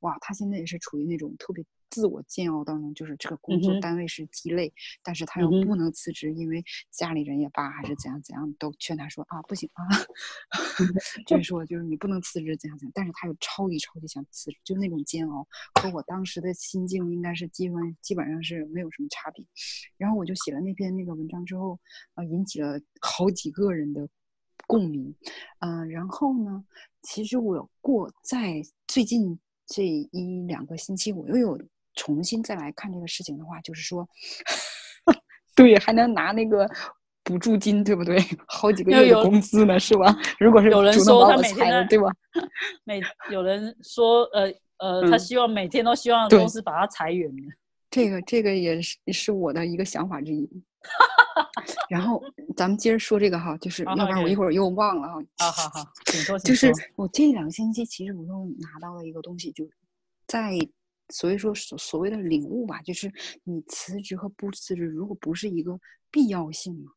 [0.00, 1.64] 哇，他现在也是处于那种特别。
[1.94, 9.86] 自我煎熬当中，就是这个工作单位是鸡肋，但是他又不能辞职，因为家里人也罢，还是怎样怎样，都劝他说啊，不行啊，
[11.24, 15.46] 就是说就是你不能辞职，怎样怎样，但是他又超级超级想辞职，就那种煎熬，
[15.80, 19.46] 和我当时的心境应该是基本基本上是没有什么差别。
[19.96, 21.78] 然后我就写了那篇那个文章之后，
[22.14, 24.08] 啊，引起了好几个人的
[24.66, 25.14] 共鸣，
[25.60, 26.64] 嗯，然后呢，
[27.02, 31.60] 其实我过在最近这一两个星期，我又有。
[31.94, 34.08] 重新再来看这个事情的话，就是说，
[35.54, 36.68] 对，还能拿那个
[37.22, 38.18] 补助金，对不对？
[38.46, 40.14] 好几个月的工资呢，是吧？
[40.38, 42.10] 如果是有人说他每天对吧？
[42.84, 47.32] 每有人说，呃呃，他希望每天都希望公司把他裁员。
[47.90, 50.50] 这个这个也是是我的一个想法之一。
[51.88, 52.22] 然后
[52.56, 55.22] 咱们接着说这个哈，就是要不然我一会儿又忘了哈。
[55.38, 56.38] 好好好，请说。
[56.40, 59.64] 就是我这两个星期，其实我又拿到了一个东西，就
[60.26, 60.58] 在。
[61.14, 63.08] 所以说所所谓的领悟吧，就是
[63.44, 65.78] 你辞职和不辞职，如果不是一个
[66.10, 66.90] 必要性嘛，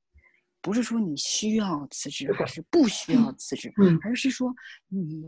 [0.60, 4.52] 不是说你需要辞职还是不需要辞职，嗯而是说
[4.88, 5.24] 你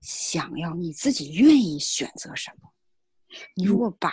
[0.00, 2.72] 想要你自己愿意选择什么。
[3.56, 4.12] 你如果把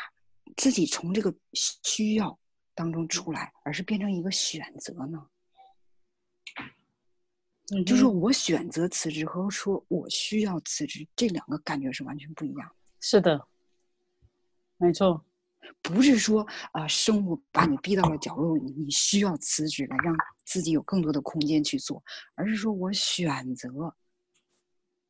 [0.58, 2.40] 自己从这个需要
[2.74, 5.24] 当中出来，而是变成一个选择呢？
[7.72, 12.76] 嗯就是我选择辞职和说我需要辞职，这两个感觉是完全不一样的。
[13.00, 13.48] 是的，
[14.80, 15.24] 没错，
[15.82, 20.16] 不是说啊、呃生活把你逼到了角落，你你需要辞职来让
[20.46, 22.02] 自己有更多的空间去做，
[22.36, 23.70] 而是说我选择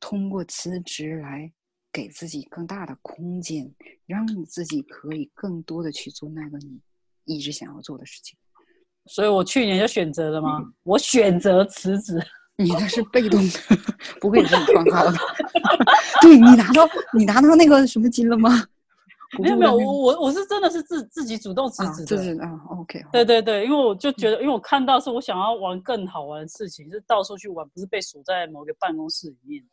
[0.00, 1.52] 通过辞职来
[1.92, 3.72] 给自己更大的空间，
[4.06, 6.80] 让你自己可以更多的去做那个你
[7.24, 8.36] 一直想要做的事情。
[9.06, 12.20] 所以我去年就选择了嘛，我选择辞职。
[12.60, 13.58] 你那是被动的，
[14.20, 15.18] 不会有这种状况的。
[16.20, 18.50] 对你拿到你拿到那个什么金了吗？
[19.38, 22.06] 没有没有，我我我是真的是自自己主动辞啊，职的。
[22.06, 29.64] 这是啊，OK，对对对，因为我就觉得，因为我看到是我想要玩更好玩的事情，是到处去玩，不是被锁在某个办公室里面。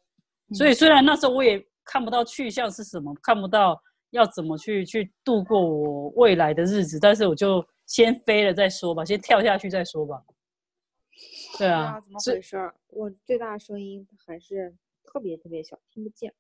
[0.54, 3.82] 所以虽然那时候我也看不到去向是什么，看不到
[4.12, 10.22] 要怎么去去度过我未来的日子，但是我就先飞了再说吧，先跳下去再说吧。
[11.58, 12.76] 对啊，怎么回事儿？
[12.90, 16.32] 我最大声音还是特别特别小，听不见。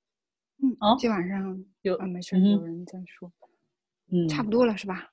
[0.64, 3.32] 嗯，哦今晚上有啊，没事有人在说，
[4.12, 5.10] 嗯，差不多了是吧？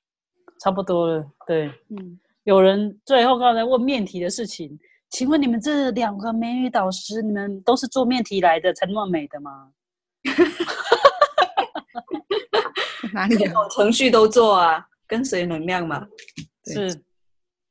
[0.61, 1.25] 差不多了。
[1.47, 4.79] 对，嗯，有人最后刚才问面题的事情，
[5.11, 9.71] 请问你们这两个美女导师，你们都是做面题来的才那么美的吗？
[13.13, 13.53] 哪里啊？
[13.71, 16.07] 程序都做啊，跟随能量嘛。
[16.65, 17.03] 对是，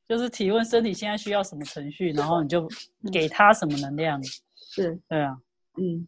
[0.07, 2.69] 就是提问身体现在需要什么程序，然后你就
[3.11, 4.21] 给他什么能量。
[4.55, 5.35] 是，对啊，
[5.77, 6.07] 嗯，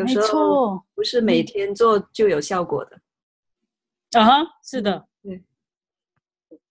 [0.00, 3.00] 有没时候错，不是每天做就有效果的。
[4.18, 5.06] 啊哈，是的。
[5.22, 5.42] 对，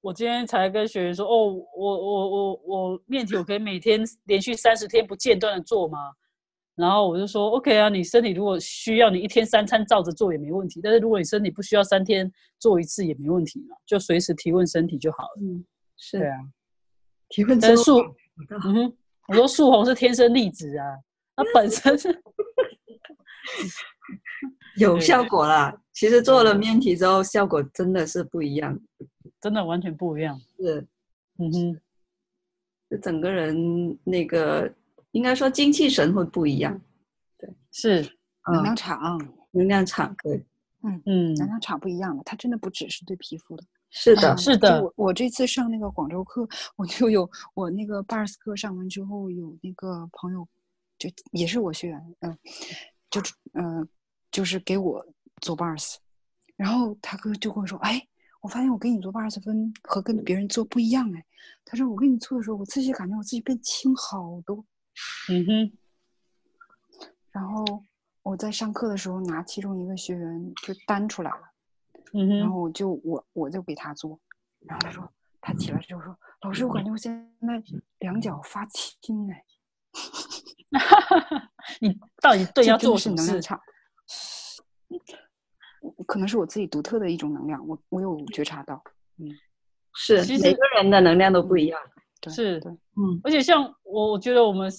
[0.01, 5.97] 我今天才跟学员说，哦，我我我我面体我可以每天连续三十天不间断的做吗？
[6.75, 10.79] 然后我就说，OK 啊，你身体如果需要，你一天三餐照着做也没问题。
[10.81, 15.41] 但是如果你身体不需要三天做一次也没问题嘛，就随时提问身体就好了。
[15.41, 15.65] 嗯，
[15.97, 16.37] 是啊，
[17.27, 17.99] 提问之后但是素，
[18.49, 20.85] 嗯哼，我说素红是天生丽质啊，
[21.43, 22.23] 它本身是
[24.77, 25.75] 有效果啦。
[25.93, 28.77] 其实做了面体之后，效果真的是不一样。
[29.41, 30.37] 真的完全不一样。
[30.57, 30.85] 是，
[31.37, 31.81] 嗯哼，
[32.89, 34.69] 就整个人那个
[35.11, 36.79] 应该说精气神会不一样。
[37.37, 38.01] 对是，
[38.51, 39.21] 能量嗯，场，
[39.51, 40.45] 能量场对，
[40.83, 43.63] 嗯嗯，能量场不一样了，它真的不只是对皮肤的。
[43.91, 50.47] 是的嗯，是的我我这次上那个广州课，我就有我那个 BARS 课上完之后，有那个朋友，
[50.99, 52.37] 就也是我学员，嗯、
[53.09, 53.87] 就是嗯、呃
[54.29, 55.03] 就是给我
[55.41, 55.95] 做 BARS，
[56.55, 58.07] 然后他哥就跟我说，哎，
[58.41, 61.25] 我发现我给你做 BARS 分和跟别人做不一样，哎，
[61.65, 64.63] 他说我给你做的时候，我自己感觉我自己变轻好多，
[65.29, 65.77] 嗯哼，
[67.31, 67.83] 然后
[68.21, 71.53] 我在上课的时候拿其中一个学员就单出来了。
[72.13, 74.19] 嗯哼，然后我就我我就给他做，
[74.59, 77.63] 然后他说他起来之后说，老师，我感觉我现在
[77.99, 79.45] 两脚发青哎，
[81.81, 83.23] 你到底对要这真的是做什么事？
[83.23, 83.61] 能量场，
[86.07, 88.81] 可能是我自己独特的一种能量，我我有觉察到，
[89.17, 89.27] 嗯
[89.95, 91.79] 是其实每个人的能量都不一样。
[92.21, 94.69] 对是对，嗯，而且像我，我觉得我们，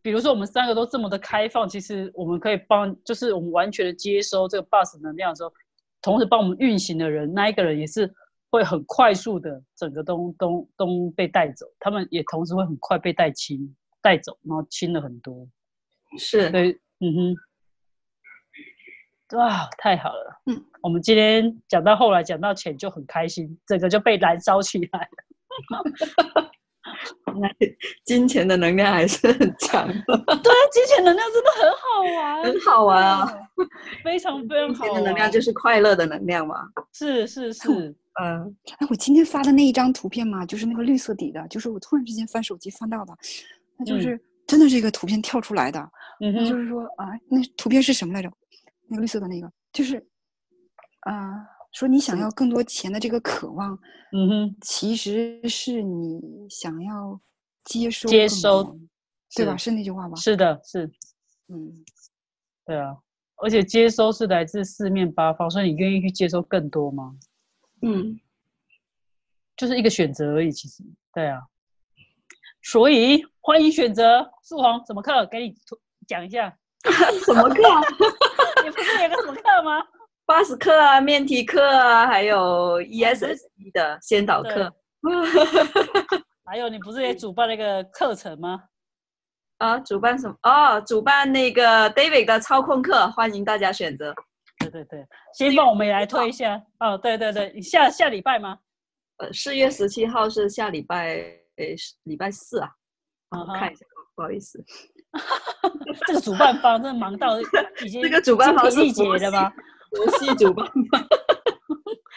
[0.00, 5.52] 比如说我们三个都这么的开放，其实我们可以帮，就是我们完全的接收这个 bus 能量的时候，
[6.00, 8.08] 同时帮我们运行的人，那一个人也是
[8.48, 13.74] 会很快速的整个都都都被带走，他们也同时会很快被带清
[14.04, 15.48] 带走，然后轻了很多。
[16.18, 17.34] 是，对，嗯
[19.30, 25.08] 哼，哇，太好了，嗯，我们今天讲到后来讲到钱就很开心，整个就被燃烧起来了。
[28.04, 29.88] 金钱的能量还是很强。
[29.88, 33.26] 的， 对啊，金钱能量真的很好玩，很好玩啊！
[34.04, 36.68] 非常非常金好钱的能量玩就是快乐的能量嘛。
[36.92, 37.68] 是是是，
[38.22, 43.12] 嗯，哎，我今天发的那一张图片嘛，就是那个绿色底的，就是我突然之间翻手机翻到的，
[43.84, 44.00] 那就嗯。
[44.00, 48.30] 是、真的是一个图片跳出来的，就是说啊，那图片是什么来着？
[48.88, 49.96] 那个绿色的那个，就是
[51.00, 53.78] 啊、说你想要更多钱的这个渴望，
[54.12, 57.20] 嗯哼，其实是你想要
[57.64, 58.78] 接收接收
[59.34, 59.56] 对吧？
[59.56, 60.14] 是是那句话吧？
[60.16, 60.86] 是的，是，
[61.48, 61.72] 嗯，
[62.64, 62.96] 对啊，
[63.36, 67.16] 而且接收是来自四面八方，所以你愿意去接收更多吗？
[67.82, 68.20] 嗯，
[69.56, 71.40] 就是一个选择而已，其实，对啊，
[72.64, 76.52] 所以欢迎选择素红什么课，给你图讲一下，
[77.24, 77.80] 什么课啊？
[78.64, 79.82] 你不是有个什么课吗？
[80.26, 83.36] 八十课啊，面题课啊，还有 ESSE
[83.72, 84.72] 的先导课。
[86.46, 88.62] 还有，你不是也主办那个课程吗？
[89.58, 90.34] 啊，主办什么？
[90.42, 94.14] 哦，主办那个 David 的操控课，欢迎大家选择。
[94.58, 96.58] 对对对，先帮我们来推一下。
[96.80, 98.58] 哦，对对对，下下礼拜吗？
[99.18, 101.22] 呃，四月十七号是下礼拜，
[101.56, 102.70] 诶，礼拜四啊。
[103.30, 103.84] 我看一下，
[104.14, 104.64] 不好意思。
[106.06, 107.40] 这个主办方真的忙到
[107.84, 109.52] 已经这个主办方是季节的吗？
[109.90, 111.06] 佛系主办方。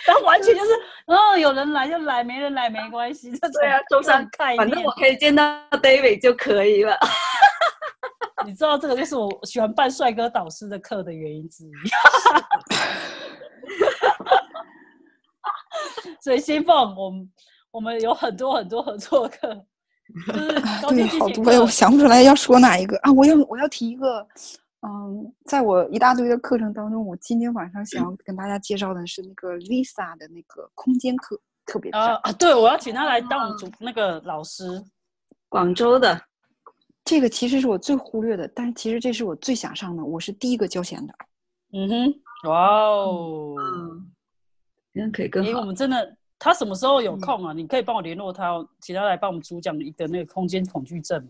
[0.05, 0.71] 他完全就是，
[1.07, 3.31] 哦，有人来就来，没人来没关系。
[3.31, 6.97] 对啊，周三看，反正我可以见到 David 就可以了。
[8.45, 11.71] 你知道这个就是我喜欢办帅哥导师的课的原因之一。
[16.21, 17.29] 所以新凤，我们
[17.77, 19.53] 我们有很多很多合作课，
[20.81, 23.13] 就是 对好多呀，我想不出来要说哪一个啊！
[23.13, 24.27] 我要我要提一个。
[24.81, 32.31] 嗯，在我一大堆的课程当中，我今天晚上想要跟大家介绍的是那个 Lisa 的那个空间课，特别啊啊！
[32.33, 34.83] 对，我要请他来当我们主那个老师，
[35.47, 36.19] 广州的。
[37.05, 41.13] 这个其实是我最忽略的，但是其实这是我最想上的，我是第一个交钱的。
[41.73, 43.55] 嗯哼，哇哦，
[44.95, 45.49] 嗯，可以更好。
[45.49, 47.53] 因为我们真的，他什么时候有空啊？
[47.53, 51.27] 你可以帮我联络他，请他来帮我们主讲一个那个空间恐惧症。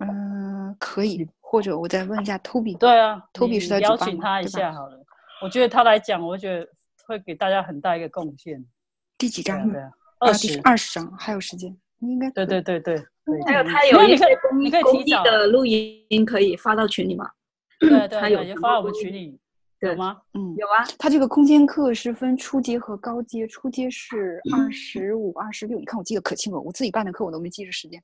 [0.00, 1.28] 嗯，可以。
[1.40, 5.02] 或者我再问一下 Toby，对啊，Toby 是在邀请他一下好了。
[5.40, 6.68] 我觉得他来讲，我觉得
[7.06, 8.62] 会给大家很大一个贡献。
[9.16, 9.66] 第几章？
[9.70, 13.02] 对啊，二十二十章还有时间，应该对对对对。
[13.46, 17.30] 还有他有一些公益公益的录音可以发到群里吗？
[17.80, 19.40] 对对，他有发到我们群里。
[19.80, 20.20] 有吗？
[20.34, 20.84] 嗯，有啊。
[20.98, 25.78] 它这个空间课是分初阶和高阶，初阶是二十五、二十六。
[25.78, 28.02] 你看我记得可清楚，我自己办的课我都没记着时间。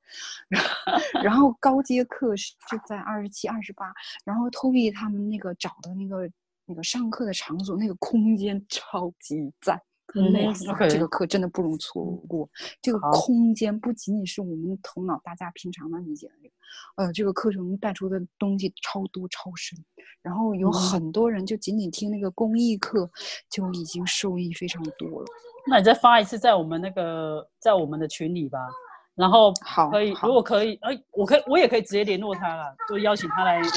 [1.23, 2.55] 然后高阶课是
[2.87, 3.93] 在二十七、二十八。
[4.25, 6.31] 然后 Toby 他们那个找的那个
[6.67, 9.81] 那个上课的场所，那个空间超级赞。
[10.15, 12.49] 哇塞，这个课真的不容错过。
[12.81, 16.55] 这个空间不仅仅是我们头脑大家平常的理解的这个，
[16.97, 19.79] 呃，这个课程带出的东西超多超深。
[20.23, 23.11] 然后有很多人就仅仅听那个公益课
[23.51, 25.27] 就已经受益非常多了。
[25.67, 28.59] 那你再发一次在我们那个在我们的群里吧。
[29.15, 33.71] 然后好，可以，如果可以，哎，我可以，我也可以直接联络他了，就邀请他来我们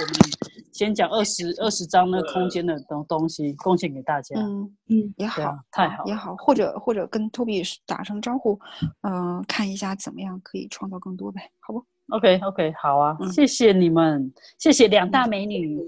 [0.73, 4.39] 先讲二十二十张那空间的东东西贡献给大家。
[4.39, 4.63] 嗯。
[4.89, 8.59] 嗯，也好，太好，也好，或者或者跟 Toby 打声招呼，
[9.01, 15.79] 嗯，看一下怎么样可以创造更多呗，好不？OK OK，好啊，谢谢你们，谢谢两大美女。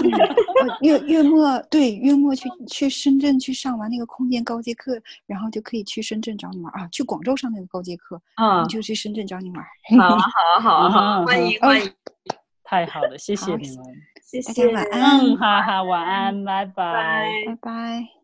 [0.82, 9.64] 月月末对月末去去深圳去上完那个空间高阶课，然后就可以去深圳找你玩啊，去广州上那个高阶课啊，就去深圳找你玩。
[9.98, 10.20] 好啊
[10.60, 11.90] 好啊好啊好，欢迎欢迎，
[12.62, 13.84] 太好了，谢谢你们，
[14.22, 18.19] 谢谢，大家晚安，哈哈，晚安，拜拜，拜拜。